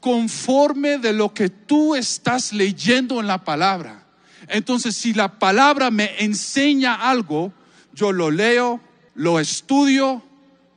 conforme 0.00 0.98
de 0.98 1.12
lo 1.12 1.32
que 1.32 1.48
tú 1.48 1.94
estás 1.94 2.52
leyendo 2.52 3.20
en 3.20 3.26
la 3.26 3.44
palabra. 3.44 4.04
Entonces, 4.48 4.96
si 4.96 5.14
la 5.14 5.38
palabra 5.38 5.90
me 5.90 6.10
enseña 6.18 6.94
algo, 6.94 7.52
yo 7.94 8.10
lo 8.10 8.30
leo, 8.30 8.80
lo 9.14 9.38
estudio, 9.38 10.22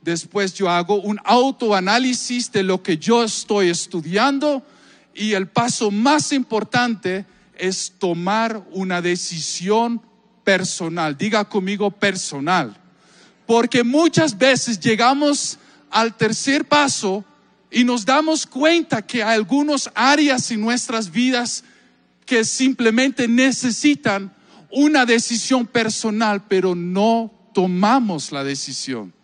después 0.02 0.54
yo 0.54 0.70
hago 0.70 1.00
un 1.00 1.18
autoanálisis 1.24 2.52
de 2.52 2.62
lo 2.62 2.82
que 2.82 2.98
yo 2.98 3.24
estoy 3.24 3.70
estudiando 3.70 4.62
y 5.16 5.32
el 5.32 5.48
paso 5.48 5.90
más 5.90 6.32
importante 6.32 7.24
es 7.56 7.94
tomar 7.98 8.62
una 8.70 9.00
decisión 9.00 10.00
personal. 10.44 11.16
Diga 11.16 11.48
conmigo 11.48 11.90
personal. 11.90 12.76
Porque 13.46 13.82
muchas 13.82 14.36
veces 14.36 14.78
llegamos 14.78 15.58
al 15.90 16.14
tercer 16.16 16.66
paso 16.66 17.24
y 17.70 17.84
nos 17.84 18.04
damos 18.04 18.46
cuenta 18.46 19.02
que 19.02 19.22
hay 19.22 19.36
algunas 19.36 19.90
áreas 19.94 20.50
en 20.50 20.60
nuestras 20.60 21.10
vidas 21.10 21.64
que 22.26 22.44
simplemente 22.44 23.26
necesitan 23.26 24.34
una 24.70 25.06
decisión 25.06 25.66
personal, 25.66 26.44
pero 26.46 26.74
no 26.74 27.32
tomamos 27.54 28.32
la 28.32 28.44
decisión. 28.44 29.14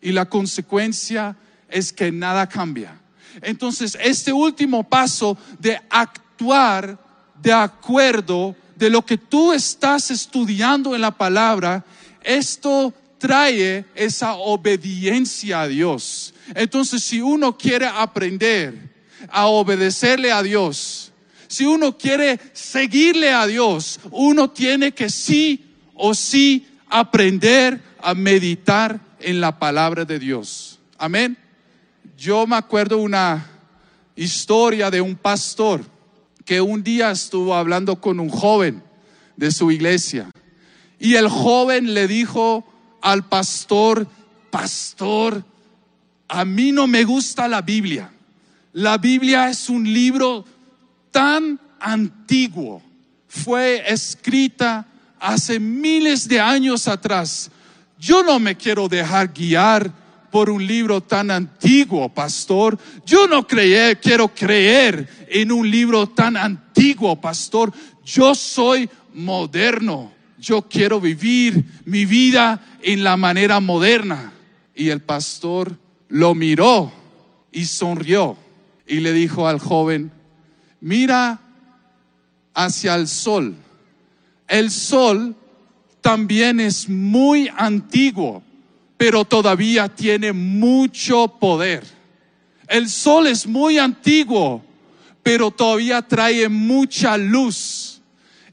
Y 0.00 0.12
la 0.12 0.26
consecuencia 0.26 1.36
es 1.68 1.92
que 1.92 2.10
nada 2.12 2.48
cambia. 2.48 3.00
Entonces, 3.42 3.96
este 4.00 4.32
último 4.32 4.82
paso 4.88 5.36
de 5.58 5.80
actuar 5.90 6.98
de 7.40 7.52
acuerdo 7.52 8.56
de 8.76 8.90
lo 8.90 9.04
que 9.04 9.18
tú 9.18 9.52
estás 9.52 10.10
estudiando 10.10 10.94
en 10.94 11.00
la 11.00 11.10
palabra, 11.10 11.84
esto 12.22 12.92
trae 13.18 13.84
esa 13.94 14.34
obediencia 14.34 15.62
a 15.62 15.68
Dios. 15.68 16.34
Entonces, 16.54 17.02
si 17.02 17.20
uno 17.20 17.56
quiere 17.56 17.86
aprender 17.86 18.92
a 19.30 19.46
obedecerle 19.46 20.32
a 20.32 20.42
Dios, 20.42 21.12
si 21.48 21.64
uno 21.64 21.96
quiere 21.96 22.40
seguirle 22.52 23.32
a 23.32 23.46
Dios, 23.46 24.00
uno 24.10 24.50
tiene 24.50 24.92
que 24.92 25.08
sí 25.08 25.64
o 25.94 26.14
sí 26.14 26.66
aprender 26.88 27.80
a 28.00 28.14
meditar 28.14 29.00
en 29.20 29.40
la 29.40 29.58
palabra 29.58 30.04
de 30.04 30.18
Dios. 30.18 30.78
Amén. 30.98 31.43
Yo 32.16 32.46
me 32.46 32.56
acuerdo 32.56 32.98
una 32.98 33.44
historia 34.14 34.90
de 34.90 35.00
un 35.00 35.16
pastor 35.16 35.84
que 36.44 36.60
un 36.60 36.82
día 36.82 37.10
estuvo 37.10 37.54
hablando 37.54 38.00
con 38.00 38.20
un 38.20 38.28
joven 38.28 38.82
de 39.36 39.50
su 39.50 39.70
iglesia 39.70 40.30
y 40.98 41.16
el 41.16 41.28
joven 41.28 41.92
le 41.92 42.06
dijo 42.06 42.64
al 43.02 43.28
pastor, 43.28 44.06
pastor, 44.50 45.44
a 46.28 46.44
mí 46.44 46.70
no 46.70 46.86
me 46.86 47.04
gusta 47.04 47.48
la 47.48 47.62
Biblia. 47.62 48.10
La 48.72 48.96
Biblia 48.98 49.50
es 49.50 49.68
un 49.68 49.84
libro 49.84 50.44
tan 51.10 51.60
antiguo, 51.80 52.82
fue 53.28 53.84
escrita 53.92 54.86
hace 55.18 55.58
miles 55.58 56.28
de 56.28 56.40
años 56.40 56.86
atrás. 56.86 57.50
Yo 57.98 58.22
no 58.22 58.38
me 58.38 58.56
quiero 58.56 58.88
dejar 58.88 59.32
guiar 59.32 60.03
por 60.34 60.50
un 60.50 60.66
libro 60.66 61.00
tan 61.00 61.30
antiguo, 61.30 62.08
pastor. 62.08 62.76
Yo 63.06 63.28
no 63.28 63.46
creé, 63.46 64.00
quiero 64.00 64.26
creer 64.34 65.28
en 65.28 65.52
un 65.52 65.70
libro 65.70 66.08
tan 66.08 66.36
antiguo, 66.36 67.20
pastor. 67.20 67.72
Yo 68.04 68.34
soy 68.34 68.90
moderno. 69.14 70.12
Yo 70.36 70.62
quiero 70.62 71.00
vivir 71.00 71.64
mi 71.84 72.04
vida 72.04 72.60
en 72.82 73.04
la 73.04 73.16
manera 73.16 73.60
moderna. 73.60 74.32
Y 74.74 74.88
el 74.88 75.02
pastor 75.02 75.78
lo 76.08 76.34
miró 76.34 76.92
y 77.52 77.66
sonrió 77.66 78.36
y 78.88 78.98
le 78.98 79.12
dijo 79.12 79.46
al 79.46 79.60
joven, 79.60 80.10
mira 80.80 81.38
hacia 82.54 82.96
el 82.96 83.06
sol. 83.06 83.54
El 84.48 84.72
sol 84.72 85.36
también 86.00 86.58
es 86.58 86.88
muy 86.88 87.48
antiguo, 87.56 88.42
pero 89.04 89.26
todavía 89.26 89.86
tiene 89.86 90.32
mucho 90.32 91.28
poder. 91.28 91.84
El 92.66 92.88
sol 92.88 93.26
es 93.26 93.46
muy 93.46 93.76
antiguo, 93.76 94.64
pero 95.22 95.50
todavía 95.50 96.00
trae 96.00 96.48
mucha 96.48 97.18
luz. 97.18 98.00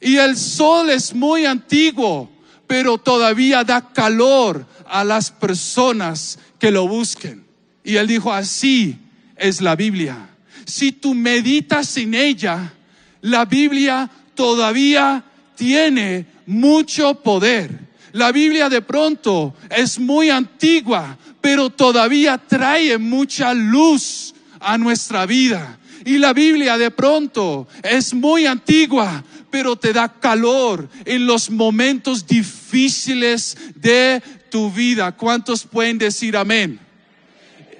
Y 0.01 0.17
el 0.17 0.35
sol 0.35 0.89
es 0.89 1.15
muy 1.15 1.45
antiguo, 1.45 2.29
pero 2.67 2.97
todavía 2.97 3.63
da 3.63 3.93
calor 3.93 4.65
a 4.89 5.05
las 5.05 5.31
personas 5.31 6.37
que 6.59 6.69
lo 6.69 6.85
busquen. 6.85 7.45
Y 7.85 7.95
él 7.95 8.07
dijo, 8.07 8.33
así 8.33 8.97
es 9.37 9.61
la 9.61 9.77
Biblia 9.77 10.27
si 10.65 10.91
tú 10.91 11.13
meditas 11.13 11.95
en 11.97 12.13
ella, 12.13 12.73
la 13.21 13.45
Biblia 13.45 14.09
todavía 14.35 15.23
tiene 15.55 16.25
mucho 16.45 17.15
poder. 17.15 17.80
La 18.13 18.31
Biblia 18.31 18.69
de 18.69 18.81
pronto 18.81 19.55
es 19.69 19.99
muy 19.99 20.29
antigua, 20.29 21.17
pero 21.39 21.69
todavía 21.69 22.37
trae 22.37 22.97
mucha 22.97 23.53
luz 23.53 24.33
a 24.59 24.77
nuestra 24.77 25.25
vida. 25.25 25.77
Y 26.03 26.17
la 26.17 26.33
Biblia 26.33 26.77
de 26.77 26.91
pronto 26.91 27.67
es 27.83 28.13
muy 28.13 28.45
antigua, 28.45 29.23
pero 29.49 29.75
te 29.75 29.93
da 29.93 30.09
calor 30.09 30.89
en 31.05 31.25
los 31.25 31.49
momentos 31.49 32.25
difíciles 32.25 33.57
de 33.75 34.21
tu 34.49 34.71
vida. 34.71 35.11
¿Cuántos 35.11 35.63
pueden 35.63 35.97
decir 35.97 36.35
amén? 36.35 36.79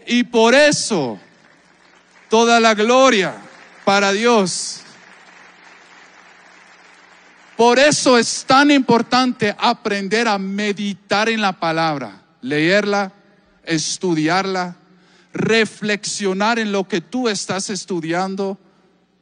Y 0.07 0.23
por 0.23 0.53
eso 0.53 1.19
Toda 2.31 2.61
la 2.61 2.73
gloria 2.75 3.35
para 3.83 4.13
Dios. 4.13 4.80
Por 7.61 7.77
eso 7.77 8.17
es 8.17 8.43
tan 8.47 8.71
importante 8.71 9.55
aprender 9.55 10.27
a 10.27 10.39
meditar 10.39 11.29
en 11.29 11.41
la 11.41 11.53
palabra, 11.53 12.23
leerla, 12.41 13.13
estudiarla, 13.63 14.77
reflexionar 15.31 16.57
en 16.57 16.71
lo 16.71 16.87
que 16.87 17.01
tú 17.01 17.29
estás 17.29 17.69
estudiando 17.69 18.57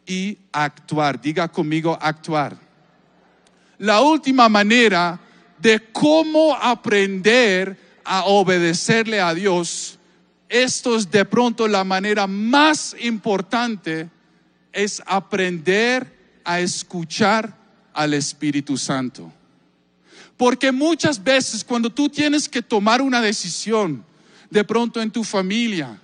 y 0.05 0.37
actuar. 0.53 1.19
Diga 1.19 1.49
conmigo 1.49 1.99
actuar. 2.01 2.57
La 3.77 3.99
última 3.99 4.47
manera 4.47 5.19
de 5.57 5.91
cómo 5.91 6.55
aprender 6.55 7.77
a 8.05 8.23
obedecerle 8.23 9.19
a 9.19 9.33
Dios 9.33 9.99
esto 10.47 10.95
es 10.95 11.11
de 11.11 11.25
pronto 11.25 11.67
la 11.67 11.83
manera 11.83 12.25
más 12.25 12.95
importante, 13.01 14.09
es 14.71 15.03
aprender 15.05 16.39
a 16.45 16.61
escuchar 16.61 17.58
al 17.99 18.13
Espíritu 18.13 18.77
Santo. 18.77 19.29
Porque 20.37 20.71
muchas 20.71 21.21
veces 21.21 21.65
cuando 21.65 21.89
tú 21.89 22.07
tienes 22.07 22.47
que 22.47 22.61
tomar 22.61 23.01
una 23.01 23.19
decisión, 23.19 24.05
de 24.49 24.63
pronto 24.63 25.01
en 25.01 25.11
tu 25.11 25.25
familia, 25.25 25.99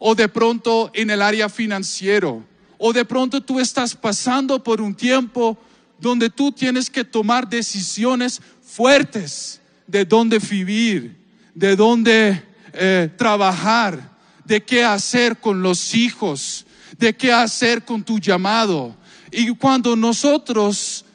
o 0.00 0.16
de 0.16 0.28
pronto 0.28 0.90
en 0.92 1.08
el 1.08 1.22
área 1.22 1.48
financiero, 1.48 2.44
o 2.78 2.92
de 2.92 3.04
pronto 3.04 3.40
tú 3.40 3.60
estás 3.60 3.94
pasando 3.94 4.60
por 4.60 4.80
un 4.80 4.92
tiempo 4.92 5.56
donde 6.00 6.30
tú 6.30 6.50
tienes 6.50 6.90
que 6.90 7.04
tomar 7.04 7.48
decisiones 7.48 8.42
fuertes 8.60 9.60
de 9.86 10.04
dónde 10.04 10.40
vivir, 10.40 11.16
de 11.54 11.76
dónde 11.76 12.42
eh, 12.72 13.08
trabajar, 13.16 14.16
de 14.44 14.64
qué 14.64 14.82
hacer 14.82 15.36
con 15.38 15.62
los 15.62 15.94
hijos, 15.94 16.66
de 16.98 17.16
qué 17.16 17.32
hacer 17.32 17.84
con 17.84 18.02
tu 18.02 18.18
llamado. 18.18 18.96
Y 19.30 19.54
cuando 19.54 19.94
nosotros 19.94 21.05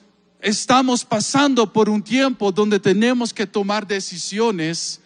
estamos 0.41 1.05
pasando 1.05 1.71
por 1.71 1.89
un 1.89 2.01
tiempo 2.01 2.51
donde 2.51 2.79
tenemos 2.79 3.33
que 3.33 3.45
tomar 3.45 3.87
decisiones, 3.87 4.99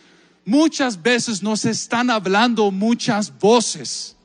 muchas 0.46 1.02
veces 1.02 1.44
nos 1.44 1.66
están 1.66 2.10
hablando 2.10 2.72
muchas 2.72 3.38
voces, 3.38 4.16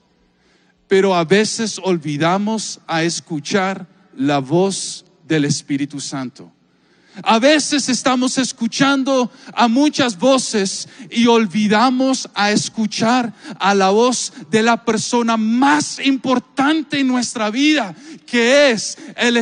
pero 0.87 1.15
a 1.15 1.25
veces 1.25 1.81
olvidamos 1.83 2.81
a 2.87 3.03
escuchar 3.03 3.87
la 4.17 4.39
voz 4.39 5.05
del 5.27 5.45
Espíritu 5.45 6.01
Santo. 6.01 6.53
A 7.23 7.39
veces 7.39 7.89
estamos 7.89 8.39
escuchando 8.39 9.31
a 9.53 9.67
muchas 9.67 10.17
voces 10.17 10.89
y 11.11 11.27
olvidamos 11.27 12.31
a 12.35 12.53
escuchar 12.53 13.35
a 13.59 13.75
la 13.75 13.91
voz 13.91 14.33
de 14.49 14.63
la 14.63 14.85
persona 14.85 15.37
más 15.37 15.99
importante 15.99 17.01
en 17.01 17.09
nuestra 17.09 17.51
vida, 17.51 17.95
que 18.27 18.71
es 18.71 18.97
el 19.17 19.37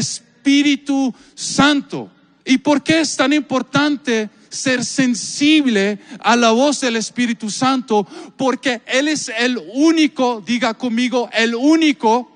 Espíritu 0.48 1.14
Santo. 1.34 2.11
¿Y 2.42 2.56
por 2.56 2.82
qué 2.82 3.00
es 3.00 3.14
tan 3.16 3.34
importante 3.34 4.30
ser 4.48 4.82
sensible 4.82 5.98
a 6.20 6.37
la 6.37 6.52
voz 6.52 6.80
del 6.80 6.96
Espíritu 6.96 7.50
Santo, 7.50 8.06
porque 8.38 8.80
Él 8.87 9.08
es 9.08 9.28
el 9.28 9.61
único, 9.74 10.40
diga 10.40 10.72
conmigo, 10.72 11.28
el 11.34 11.54
único 11.54 12.32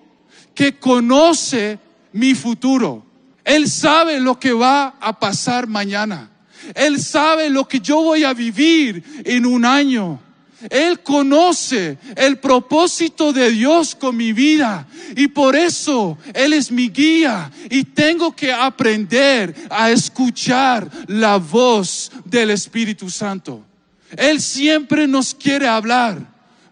que 0.54 0.78
conoce 0.78 1.78
mi 2.12 2.34
futuro. 2.34 3.02
Él 3.44 3.66
sabe 3.70 4.20
lo 4.20 4.38
que 4.38 4.52
va 4.52 4.88
a 5.00 5.18
pasar 5.18 5.66
mañana. 5.66 6.30
Él 6.74 7.02
sabe 7.02 7.48
lo 7.48 7.66
que 7.66 7.80
yo 7.80 8.02
voy 8.02 8.24
a 8.24 8.34
vivir 8.34 9.02
en 9.24 9.46
un 9.46 9.64
año. 9.64 10.20
Él 10.70 11.00
conoce 11.00 11.98
el 12.16 12.38
propósito 12.38 13.32
de 13.32 13.50
Dios 13.50 13.94
con 13.94 14.16
mi 14.16 14.32
vida 14.32 14.86
y 15.16 15.28
por 15.28 15.56
eso 15.56 16.18
Él 16.34 16.52
es 16.52 16.70
mi 16.70 16.88
guía 16.88 17.50
y 17.70 17.84
tengo 17.84 18.34
que 18.34 18.52
aprender 18.52 19.54
a 19.70 19.90
escuchar 19.90 20.90
la 21.08 21.36
voz 21.36 22.10
del 22.24 22.50
Espíritu 22.50 23.10
Santo. 23.10 23.64
Él 24.16 24.40
siempre 24.40 25.06
nos 25.06 25.34
quiere 25.34 25.66
hablar, 25.66 26.18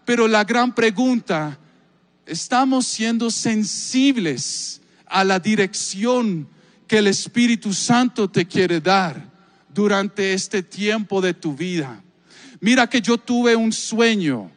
pero 0.05 0.27
la 0.27 0.43
gran 0.43 0.73
pregunta, 0.73 1.57
¿estamos 2.25 2.85
siendo 2.85 3.31
sensibles 3.31 4.81
a 5.05 5.23
la 5.23 5.39
dirección 5.39 6.47
que 6.87 6.99
el 6.99 7.07
Espíritu 7.07 7.73
Santo 7.73 8.29
te 8.29 8.45
quiere 8.45 8.79
dar 8.79 9.29
durante 9.73 10.33
este 10.33 10.61
tiempo 10.61 11.21
de 11.21 11.33
tu 11.33 11.55
vida? 11.55 12.01
Mira 12.61 12.87
que 12.87 13.01
yo 13.01 13.17
tuve 13.17 13.55
un 13.55 13.73
sueño 13.73 14.51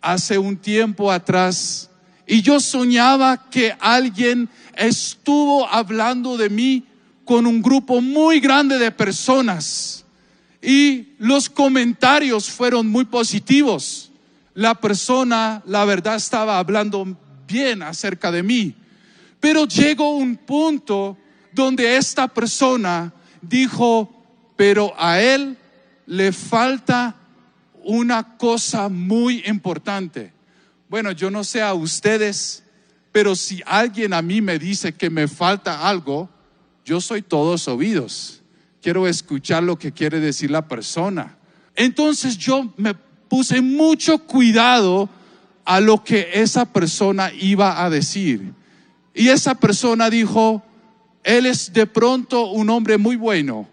hace 0.00 0.38
un 0.38 0.56
tiempo 0.56 1.10
atrás 1.10 1.90
y 2.24 2.40
yo 2.40 2.60
soñaba 2.60 3.50
que 3.50 3.74
alguien 3.80 4.48
estuvo 4.76 5.66
hablando 5.66 6.36
de 6.36 6.48
mí 6.48 6.84
con 7.24 7.44
un 7.46 7.60
grupo 7.60 8.00
muy 8.00 8.38
grande 8.38 8.78
de 8.78 8.92
personas 8.92 10.04
y 10.62 11.08
los 11.18 11.50
comentarios 11.50 12.48
fueron 12.48 12.86
muy 12.86 13.06
positivos. 13.06 14.12
La 14.54 14.76
persona, 14.76 15.64
la 15.66 15.84
verdad, 15.84 16.14
estaba 16.14 16.60
hablando 16.60 17.18
bien 17.48 17.82
acerca 17.82 18.30
de 18.30 18.44
mí. 18.44 18.72
Pero 19.40 19.66
llegó 19.66 20.14
un 20.16 20.36
punto 20.36 21.18
donde 21.52 21.96
esta 21.96 22.28
persona 22.28 23.12
dijo, 23.40 24.08
pero 24.54 24.94
a 24.96 25.20
él 25.20 25.56
le 26.06 26.30
falta 26.30 27.16
una 27.84 28.36
cosa 28.36 28.88
muy 28.88 29.42
importante. 29.46 30.32
Bueno, 30.88 31.12
yo 31.12 31.30
no 31.30 31.44
sé 31.44 31.62
a 31.62 31.74
ustedes, 31.74 32.62
pero 33.12 33.34
si 33.34 33.62
alguien 33.66 34.12
a 34.12 34.22
mí 34.22 34.40
me 34.40 34.58
dice 34.58 34.92
que 34.92 35.10
me 35.10 35.28
falta 35.28 35.88
algo, 35.88 36.28
yo 36.84 37.00
soy 37.00 37.22
todos 37.22 37.68
oídos. 37.68 38.42
Quiero 38.82 39.06
escuchar 39.06 39.62
lo 39.62 39.78
que 39.78 39.92
quiere 39.92 40.20
decir 40.20 40.50
la 40.50 40.66
persona. 40.66 41.36
Entonces 41.76 42.36
yo 42.36 42.72
me 42.76 42.94
puse 42.94 43.60
mucho 43.60 44.18
cuidado 44.18 45.08
a 45.64 45.80
lo 45.80 46.02
que 46.02 46.28
esa 46.34 46.66
persona 46.66 47.32
iba 47.32 47.84
a 47.84 47.90
decir. 47.90 48.52
Y 49.14 49.28
esa 49.28 49.54
persona 49.54 50.10
dijo, 50.10 50.62
él 51.22 51.46
es 51.46 51.72
de 51.72 51.86
pronto 51.86 52.46
un 52.46 52.70
hombre 52.70 52.98
muy 52.98 53.16
bueno, 53.16 53.68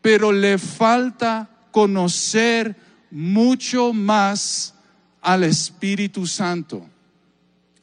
pero 0.00 0.32
le 0.32 0.58
falta 0.58 1.50
conocer 1.70 2.76
mucho 3.12 3.92
más 3.92 4.74
al 5.20 5.44
Espíritu 5.44 6.26
Santo. 6.26 6.88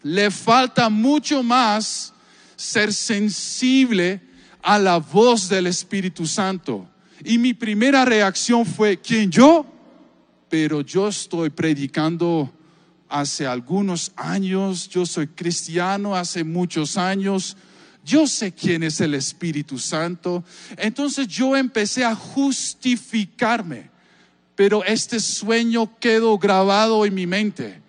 Le 0.01 0.31
falta 0.31 0.89
mucho 0.89 1.43
más 1.43 2.13
ser 2.55 2.91
sensible 2.91 4.21
a 4.63 4.79
la 4.79 4.97
voz 4.97 5.47
del 5.47 5.67
Espíritu 5.67 6.25
Santo. 6.25 6.89
Y 7.23 7.37
mi 7.37 7.53
primera 7.53 8.05
reacción 8.05 8.65
fue, 8.65 8.97
¿quién 8.97 9.29
yo? 9.29 9.65
Pero 10.49 10.81
yo 10.81 11.09
estoy 11.09 11.51
predicando 11.51 12.51
hace 13.07 13.45
algunos 13.45 14.11
años, 14.15 14.89
yo 14.89 15.05
soy 15.05 15.27
cristiano 15.27 16.15
hace 16.15 16.43
muchos 16.43 16.97
años, 16.97 17.55
yo 18.03 18.25
sé 18.25 18.51
quién 18.51 18.81
es 18.81 18.99
el 18.99 19.13
Espíritu 19.13 19.77
Santo. 19.77 20.43
Entonces 20.77 21.27
yo 21.27 21.55
empecé 21.55 22.03
a 22.03 22.15
justificarme 22.15 23.91
pero 24.59 24.83
este 24.83 25.21
sueño 25.21 25.97
quedó 26.01 26.37
grabado 26.37 27.05
en 27.05 27.13
mi 27.13 27.25
mente 27.25 27.81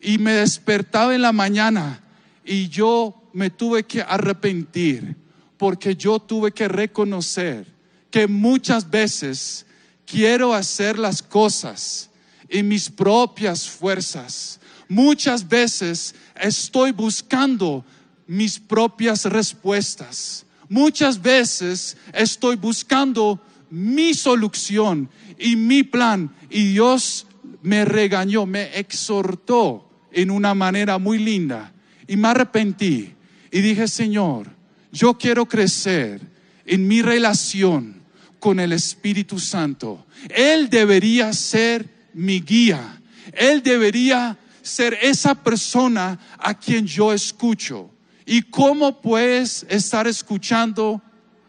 y 0.00 0.18
me 0.18 0.34
despertaba 0.34 1.16
en 1.16 1.22
la 1.22 1.32
mañana 1.32 2.00
y 2.44 2.68
yo 2.68 3.28
me 3.32 3.50
tuve 3.50 3.82
que 3.82 4.02
arrepentir 4.02 5.16
porque 5.56 5.96
yo 5.96 6.20
tuve 6.20 6.52
que 6.52 6.68
reconocer 6.68 7.66
que 8.08 8.28
muchas 8.28 8.88
veces 8.88 9.66
quiero 10.06 10.54
hacer 10.54 10.96
las 10.96 11.24
cosas 11.24 12.08
en 12.48 12.68
mis 12.68 12.88
propias 12.88 13.68
fuerzas. 13.68 14.60
Muchas 14.88 15.48
veces 15.48 16.14
estoy 16.40 16.92
buscando 16.92 17.84
mis 18.28 18.60
propias 18.60 19.24
respuestas. 19.24 20.46
Muchas 20.68 21.20
veces 21.20 21.96
estoy 22.12 22.54
buscando 22.54 23.40
mi 23.72 24.12
solución 24.12 25.08
y 25.38 25.56
mi 25.56 25.82
plan. 25.82 26.30
Y 26.50 26.72
Dios 26.72 27.26
me 27.62 27.84
regañó, 27.84 28.44
me 28.44 28.78
exhortó 28.78 29.88
en 30.12 30.30
una 30.30 30.54
manera 30.54 30.98
muy 30.98 31.18
linda. 31.18 31.72
Y 32.06 32.16
me 32.16 32.28
arrepentí 32.28 33.14
y 33.50 33.60
dije, 33.60 33.88
Señor, 33.88 34.50
yo 34.92 35.14
quiero 35.14 35.46
crecer 35.46 36.20
en 36.66 36.86
mi 36.86 37.00
relación 37.00 38.02
con 38.38 38.60
el 38.60 38.72
Espíritu 38.72 39.38
Santo. 39.38 40.06
Él 40.28 40.68
debería 40.68 41.32
ser 41.32 41.88
mi 42.12 42.40
guía. 42.40 43.00
Él 43.32 43.62
debería 43.62 44.36
ser 44.60 44.98
esa 45.00 45.34
persona 45.34 46.18
a 46.38 46.52
quien 46.52 46.86
yo 46.86 47.12
escucho. 47.12 47.90
¿Y 48.26 48.42
cómo 48.42 49.00
puedes 49.00 49.64
estar 49.70 50.06
escuchando 50.06 51.00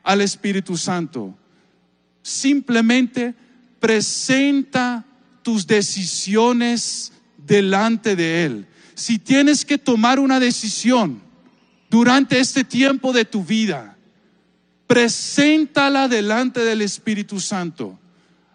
al 0.04 0.22
Espíritu 0.22 0.78
Santo? 0.78 1.38
Simplemente 2.24 3.36
presenta 3.80 5.06
tus 5.44 5.68
decisiones 5.68 7.12
delante 7.38 8.16
de 8.16 8.46
Él. 8.46 8.68
Si 8.96 9.20
tienes 9.20 9.66
que 9.66 9.78
tomar 9.78 10.20
una 10.20 10.40
decisión 10.40 11.22
durante 11.90 12.40
este 12.40 12.64
tiempo 12.64 13.14
de 13.14 13.26
tu 13.26 13.44
vida, 13.44 13.98
preséntala 14.88 16.08
delante 16.08 16.62
del 16.62 16.82
Espíritu 16.82 17.40
Santo. 17.40 18.00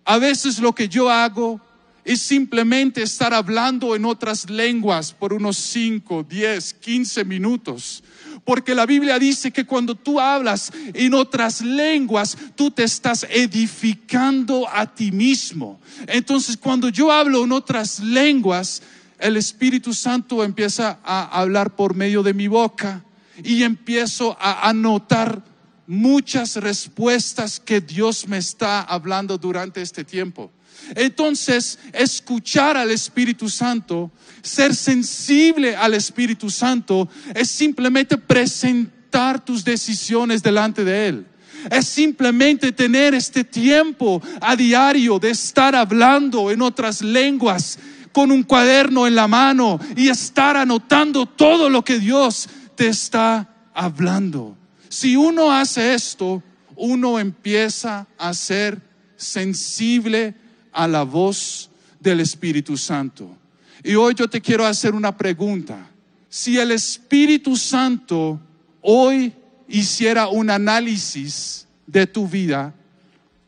A 0.05 0.19
veces 0.19 0.59
lo 0.59 0.75
que 0.75 0.89
yo 0.89 1.11
hago 1.11 1.61
es 2.05 2.23
simplemente 2.23 3.03
estar 3.03 3.35
hablando 3.35 3.95
en 3.95 4.07
otras 4.07 4.49
lenguas 4.49 5.13
por 5.13 5.35
unos 5.35 5.59
5, 5.59 6.25
10, 6.25 6.75
15 6.75 7.25
minutos. 7.25 8.03
Porque 8.49 8.75
la 8.75 8.87
Biblia 8.87 9.19
dice 9.19 9.51
que 9.51 9.67
cuando 9.67 9.95
tú 9.95 10.19
hablas 10.19 10.73
en 10.95 11.13
otras 11.13 11.61
lenguas, 11.61 12.35
tú 12.57 12.71
te 12.71 12.83
estás 12.83 13.27
edificando 13.29 14.67
a 14.67 14.87
ti 14.87 15.13
mismo. 15.13 15.79
Entonces, 16.07 16.57
cuando 16.57 16.89
yo 16.89 17.13
hablo 17.13 17.45
en 17.45 17.53
otras 17.53 18.01
lenguas, 18.01 18.81
el 19.19 19.37
Espíritu 19.37 19.93
Santo 19.93 20.43
empieza 20.43 20.99
a 21.05 21.25
hablar 21.39 21.77
por 21.77 21.95
medio 21.95 22.23
de 22.23 22.33
mi 22.33 22.49
boca 22.49 23.05
y 23.45 23.65
empiezo 23.65 24.35
a 24.41 24.67
anotar 24.67 25.43
muchas 25.89 26.57
respuestas 26.57 27.59
que 27.59 27.81
Dios 27.81 28.29
me 28.29 28.37
está 28.37 28.83
hablando 28.83 29.39
durante 29.39 29.81
este 29.81 30.05
tiempo. 30.05 30.53
Entonces, 30.95 31.79
escuchar 31.93 32.77
al 32.77 32.91
Espíritu 32.91 33.49
Santo, 33.49 34.11
ser 34.43 34.75
sensible 34.75 35.75
al 35.75 35.95
Espíritu 35.95 36.51
Santo, 36.51 37.09
es 37.35 37.51
simplemente 37.51 38.19
presentar 38.19 39.43
tus 39.43 39.65
decisiones 39.65 40.43
delante 40.43 40.85
de 40.85 41.09
Él. 41.09 41.27
Es 41.71 41.89
simplemente 41.89 42.71
tener 42.71 43.15
este 43.15 43.43
tiempo 43.43 44.23
a 44.43 44.55
diario 44.55 45.19
de 45.19 45.31
estar 45.31 45.75
hablando 45.75 46.51
en 46.51 46.61
otras 46.61 47.01
lenguas 47.01 47.79
con 48.13 48.31
un 48.31 48.43
cuaderno 48.43 49.07
en 49.07 49.15
la 49.15 49.27
mano 49.27 49.81
y 49.97 50.09
estar 50.09 50.57
anotando 50.57 51.25
todo 51.25 51.71
lo 51.71 51.83
que 51.83 51.99
Dios 51.99 52.49
te 52.77 52.89
está 52.89 53.49
hablando. 53.75 54.59
Si 54.89 55.17
uno 55.17 55.53
hace 55.53 55.95
esto, 55.95 56.43
uno 56.77 57.19
empieza 57.19 58.07
a 58.17 58.33
ser 58.33 58.81
sensible 59.17 60.35
a 60.73 60.87
la 60.87 61.03
voz 61.03 61.71
del 62.01 62.21
Espíritu 62.21 62.77
Santo. 62.77 63.37
Y 63.83 63.95
hoy 63.95 64.15
yo 64.15 64.29
te 64.29 64.41
quiero 64.41 64.65
hacer 64.65 64.95
una 64.95 65.17
pregunta. 65.17 65.91
Si 66.29 66.59
el 66.59 66.71
Espíritu 66.71 67.57
Santo 67.57 68.41
hoy 68.81 69.33
hiciera 69.67 70.29
un 70.29 70.51
análisis 70.51 71.67
de 71.87 72.07
tu 72.07 72.29
vida, 72.29 72.75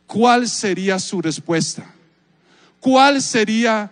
¿cuál 0.07 0.49
sería 0.49 0.99
su 0.99 1.23
respuesta? 1.23 1.95
¿Cuál 2.81 3.23
sería 3.23 3.91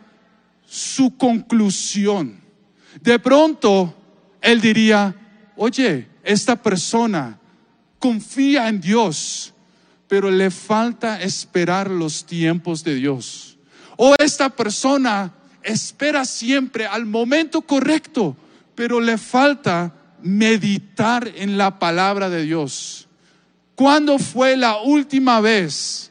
su 0.67 1.17
conclusión? 1.17 2.41
De 3.01 3.19
pronto, 3.19 3.95
él 4.41 4.61
diría, 4.61 5.15
oye, 5.57 6.09
esta 6.29 6.57
persona 6.57 7.39
confía 7.99 8.69
en 8.69 8.83
Dios, 8.83 9.55
pero 10.09 10.31
le 10.31 10.51
falta 10.51 11.23
esperar 11.23 11.91
los 11.91 12.27
tiempos 12.27 12.85
de 12.85 12.97
Dios. 12.97 13.57
O 13.97 14.15
esta 14.19 14.51
persona 14.51 15.33
espera 15.63 16.27
siempre 16.27 16.87
al 16.87 17.07
momento 17.07 17.63
correcto, 17.63 18.37
pero 18.75 19.01
le 19.01 19.17
falta 19.17 19.95
meditar 20.21 21.33
en 21.35 21.57
la 21.57 21.79
palabra 21.79 22.29
de 22.29 22.43
Dios. 22.43 23.09
¿Cuándo 23.75 24.19
fue 24.19 24.55
la 24.59 24.83
última 24.83 25.41
vez 25.41 26.11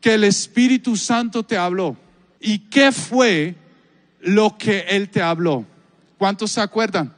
que 0.00 0.14
el 0.14 0.22
Espíritu 0.22 0.96
Santo 0.96 1.42
te 1.42 1.56
habló? 1.56 1.96
¿Y 2.38 2.60
qué 2.70 2.92
fue 2.92 3.56
lo 4.20 4.56
que 4.56 4.86
Él 4.90 5.08
te 5.08 5.22
habló? 5.22 5.66
¿Cuántos 6.18 6.52
se 6.52 6.60
acuerdan? 6.60 7.15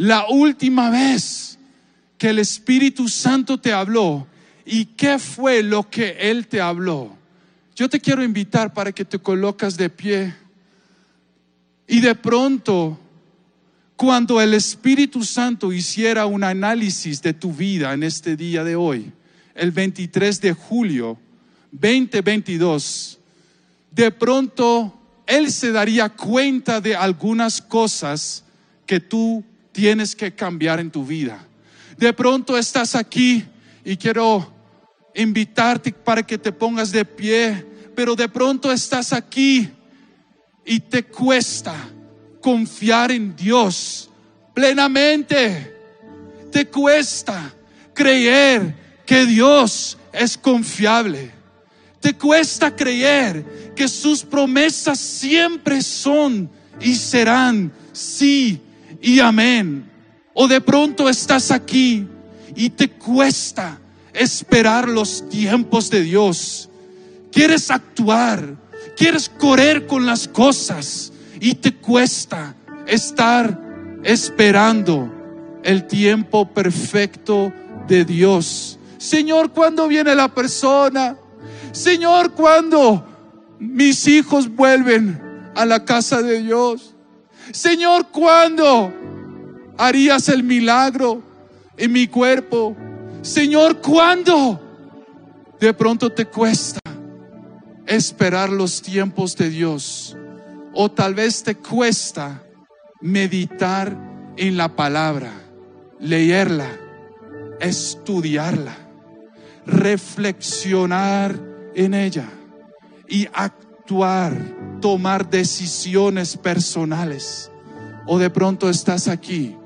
La 0.00 0.28
última 0.30 0.88
vez 0.88 1.58
que 2.16 2.30
el 2.30 2.38
Espíritu 2.38 3.06
Santo 3.06 3.60
te 3.60 3.74
habló 3.74 4.26
y 4.64 4.86
qué 4.86 5.18
fue 5.18 5.62
lo 5.62 5.90
que 5.90 6.16
Él 6.18 6.46
te 6.46 6.58
habló. 6.58 7.14
Yo 7.76 7.86
te 7.86 8.00
quiero 8.00 8.24
invitar 8.24 8.72
para 8.72 8.92
que 8.92 9.04
te 9.04 9.18
colocas 9.18 9.76
de 9.76 9.90
pie 9.90 10.34
y 11.86 12.00
de 12.00 12.14
pronto 12.14 12.98
cuando 13.94 14.40
el 14.40 14.54
Espíritu 14.54 15.22
Santo 15.22 15.70
hiciera 15.70 16.24
un 16.24 16.44
análisis 16.44 17.20
de 17.20 17.34
tu 17.34 17.52
vida 17.52 17.92
en 17.92 18.02
este 18.02 18.36
día 18.36 18.64
de 18.64 18.76
hoy, 18.76 19.12
el 19.54 19.70
23 19.70 20.40
de 20.40 20.54
julio 20.54 21.18
2022, 21.72 23.18
de 23.90 24.10
pronto 24.12 24.98
Él 25.26 25.52
se 25.52 25.72
daría 25.72 26.08
cuenta 26.08 26.80
de 26.80 26.96
algunas 26.96 27.60
cosas 27.60 28.44
que 28.86 28.98
tú 28.98 29.44
tienes 29.72 30.14
que 30.16 30.34
cambiar 30.34 30.80
en 30.80 30.90
tu 30.90 31.04
vida. 31.04 31.46
De 31.96 32.12
pronto 32.12 32.56
estás 32.56 32.94
aquí 32.94 33.44
y 33.84 33.96
quiero 33.96 34.52
invitarte 35.14 35.92
para 35.92 36.22
que 36.22 36.38
te 36.38 36.52
pongas 36.52 36.92
de 36.92 37.04
pie, 37.04 37.66
pero 37.94 38.14
de 38.14 38.28
pronto 38.28 38.72
estás 38.72 39.12
aquí 39.12 39.68
y 40.64 40.80
te 40.80 41.04
cuesta 41.04 41.74
confiar 42.40 43.10
en 43.10 43.34
Dios 43.36 44.10
plenamente. 44.54 45.76
Te 46.50 46.66
cuesta 46.66 47.54
creer 47.94 48.74
que 49.06 49.26
Dios 49.26 49.98
es 50.12 50.36
confiable. 50.38 51.30
Te 52.00 52.14
cuesta 52.14 52.74
creer 52.74 53.72
que 53.76 53.86
sus 53.86 54.22
promesas 54.22 54.98
siempre 54.98 55.82
son 55.82 56.50
y 56.80 56.94
serán 56.94 57.70
sí 57.92 58.60
y 59.00 59.20
amén. 59.20 59.90
O 60.34 60.48
de 60.48 60.60
pronto 60.60 61.08
estás 61.08 61.50
aquí 61.50 62.06
y 62.54 62.70
te 62.70 62.88
cuesta 62.90 63.78
esperar 64.12 64.88
los 64.88 65.28
tiempos 65.28 65.90
de 65.90 66.02
Dios. 66.02 66.68
Quieres 67.32 67.70
actuar, 67.70 68.56
quieres 68.96 69.28
correr 69.28 69.86
con 69.86 70.06
las 70.06 70.28
cosas 70.28 71.12
y 71.40 71.54
te 71.54 71.74
cuesta 71.74 72.54
estar 72.86 73.58
esperando 74.02 75.12
el 75.62 75.86
tiempo 75.86 76.48
perfecto 76.52 77.52
de 77.86 78.04
Dios. 78.04 78.78
Señor, 78.98 79.52
¿cuándo 79.52 79.88
viene 79.88 80.14
la 80.14 80.28
persona? 80.28 81.16
Señor, 81.72 82.32
¿cuándo 82.32 83.06
mis 83.58 84.06
hijos 84.06 84.54
vuelven 84.54 85.20
a 85.54 85.64
la 85.64 85.84
casa 85.84 86.22
de 86.22 86.42
Dios? 86.42 86.89
Señor, 87.52 88.08
¿cuándo 88.08 88.92
harías 89.76 90.28
el 90.28 90.42
milagro 90.42 91.22
en 91.76 91.92
mi 91.92 92.06
cuerpo? 92.06 92.76
Señor, 93.22 93.80
¿cuándo? 93.80 94.60
De 95.58 95.74
pronto 95.74 96.10
te 96.10 96.26
cuesta 96.26 96.80
esperar 97.86 98.50
los 98.50 98.80
tiempos 98.80 99.36
de 99.36 99.50
Dios. 99.50 100.16
O 100.72 100.90
tal 100.90 101.14
vez 101.14 101.42
te 101.42 101.56
cuesta 101.56 102.42
meditar 103.00 103.96
en 104.36 104.56
la 104.56 104.74
palabra, 104.76 105.32
leerla, 105.98 106.70
estudiarla, 107.58 108.76
reflexionar 109.66 111.38
en 111.74 111.94
ella 111.94 112.28
y 113.08 113.26
actuar, 113.32 114.32
tomar 114.80 115.28
decisiones 115.28 116.36
personales. 116.36 117.50
O 118.06 118.18
de 118.18 118.30
pronto 118.30 118.68
estás 118.68 119.08
aquí 119.08 119.56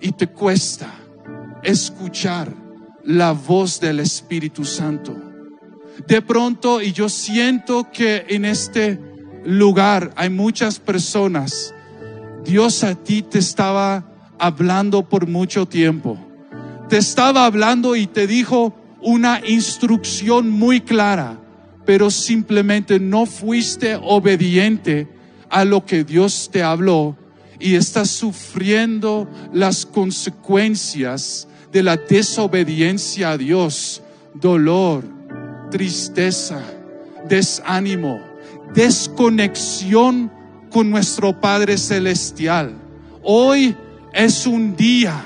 y 0.00 0.12
te 0.12 0.26
cuesta 0.26 0.92
escuchar 1.62 2.52
la 3.04 3.32
voz 3.32 3.80
del 3.80 4.00
Espíritu 4.00 4.64
Santo. 4.64 5.14
De 6.06 6.22
pronto, 6.22 6.80
y 6.80 6.92
yo 6.92 7.08
siento 7.08 7.88
que 7.92 8.24
en 8.28 8.44
este 8.44 8.98
lugar 9.44 10.12
hay 10.16 10.30
muchas 10.30 10.78
personas, 10.78 11.74
Dios 12.44 12.82
a 12.82 12.94
ti 12.94 13.22
te 13.22 13.38
estaba 13.38 14.04
hablando 14.38 15.08
por 15.08 15.28
mucho 15.28 15.66
tiempo. 15.66 16.18
Te 16.88 16.98
estaba 16.98 17.46
hablando 17.46 17.94
y 17.96 18.06
te 18.06 18.26
dijo 18.26 18.74
una 19.00 19.40
instrucción 19.46 20.50
muy 20.50 20.80
clara, 20.80 21.38
pero 21.84 22.10
simplemente 22.10 22.98
no 23.00 23.26
fuiste 23.26 23.98
obediente 24.00 25.08
a 25.50 25.64
lo 25.64 25.84
que 25.84 26.04
Dios 26.04 26.48
te 26.52 26.62
habló 26.62 27.16
y 27.58 27.74
estás 27.74 28.10
sufriendo 28.10 29.28
las 29.52 29.86
consecuencias 29.86 31.46
de 31.70 31.82
la 31.82 31.96
desobediencia 31.96 33.30
a 33.30 33.38
Dios, 33.38 34.02
dolor, 34.34 35.04
tristeza, 35.70 36.60
desánimo, 37.28 38.20
desconexión 38.74 40.30
con 40.70 40.90
nuestro 40.90 41.40
Padre 41.40 41.78
Celestial. 41.78 42.74
Hoy 43.22 43.76
es 44.12 44.46
un 44.46 44.74
día 44.76 45.24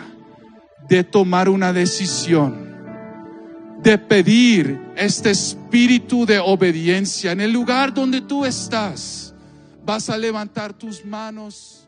de 0.89 1.05
tomar 1.05 1.49
una 1.49 1.73
decisión, 1.73 2.66
de 3.87 3.99
pedir 3.99 4.81
este 4.97 5.31
espíritu 5.31 6.27
de 6.27 6.41
obediencia 6.41 7.31
en 7.31 7.41
el 7.41 7.53
lugar 7.53 7.95
donde 7.95 8.21
tú 8.21 8.45
estás. 8.45 9.33
Vas 9.85 10.11
a 10.11 10.19
levantar 10.19 10.73
tus 10.73 11.05
manos. 11.05 11.86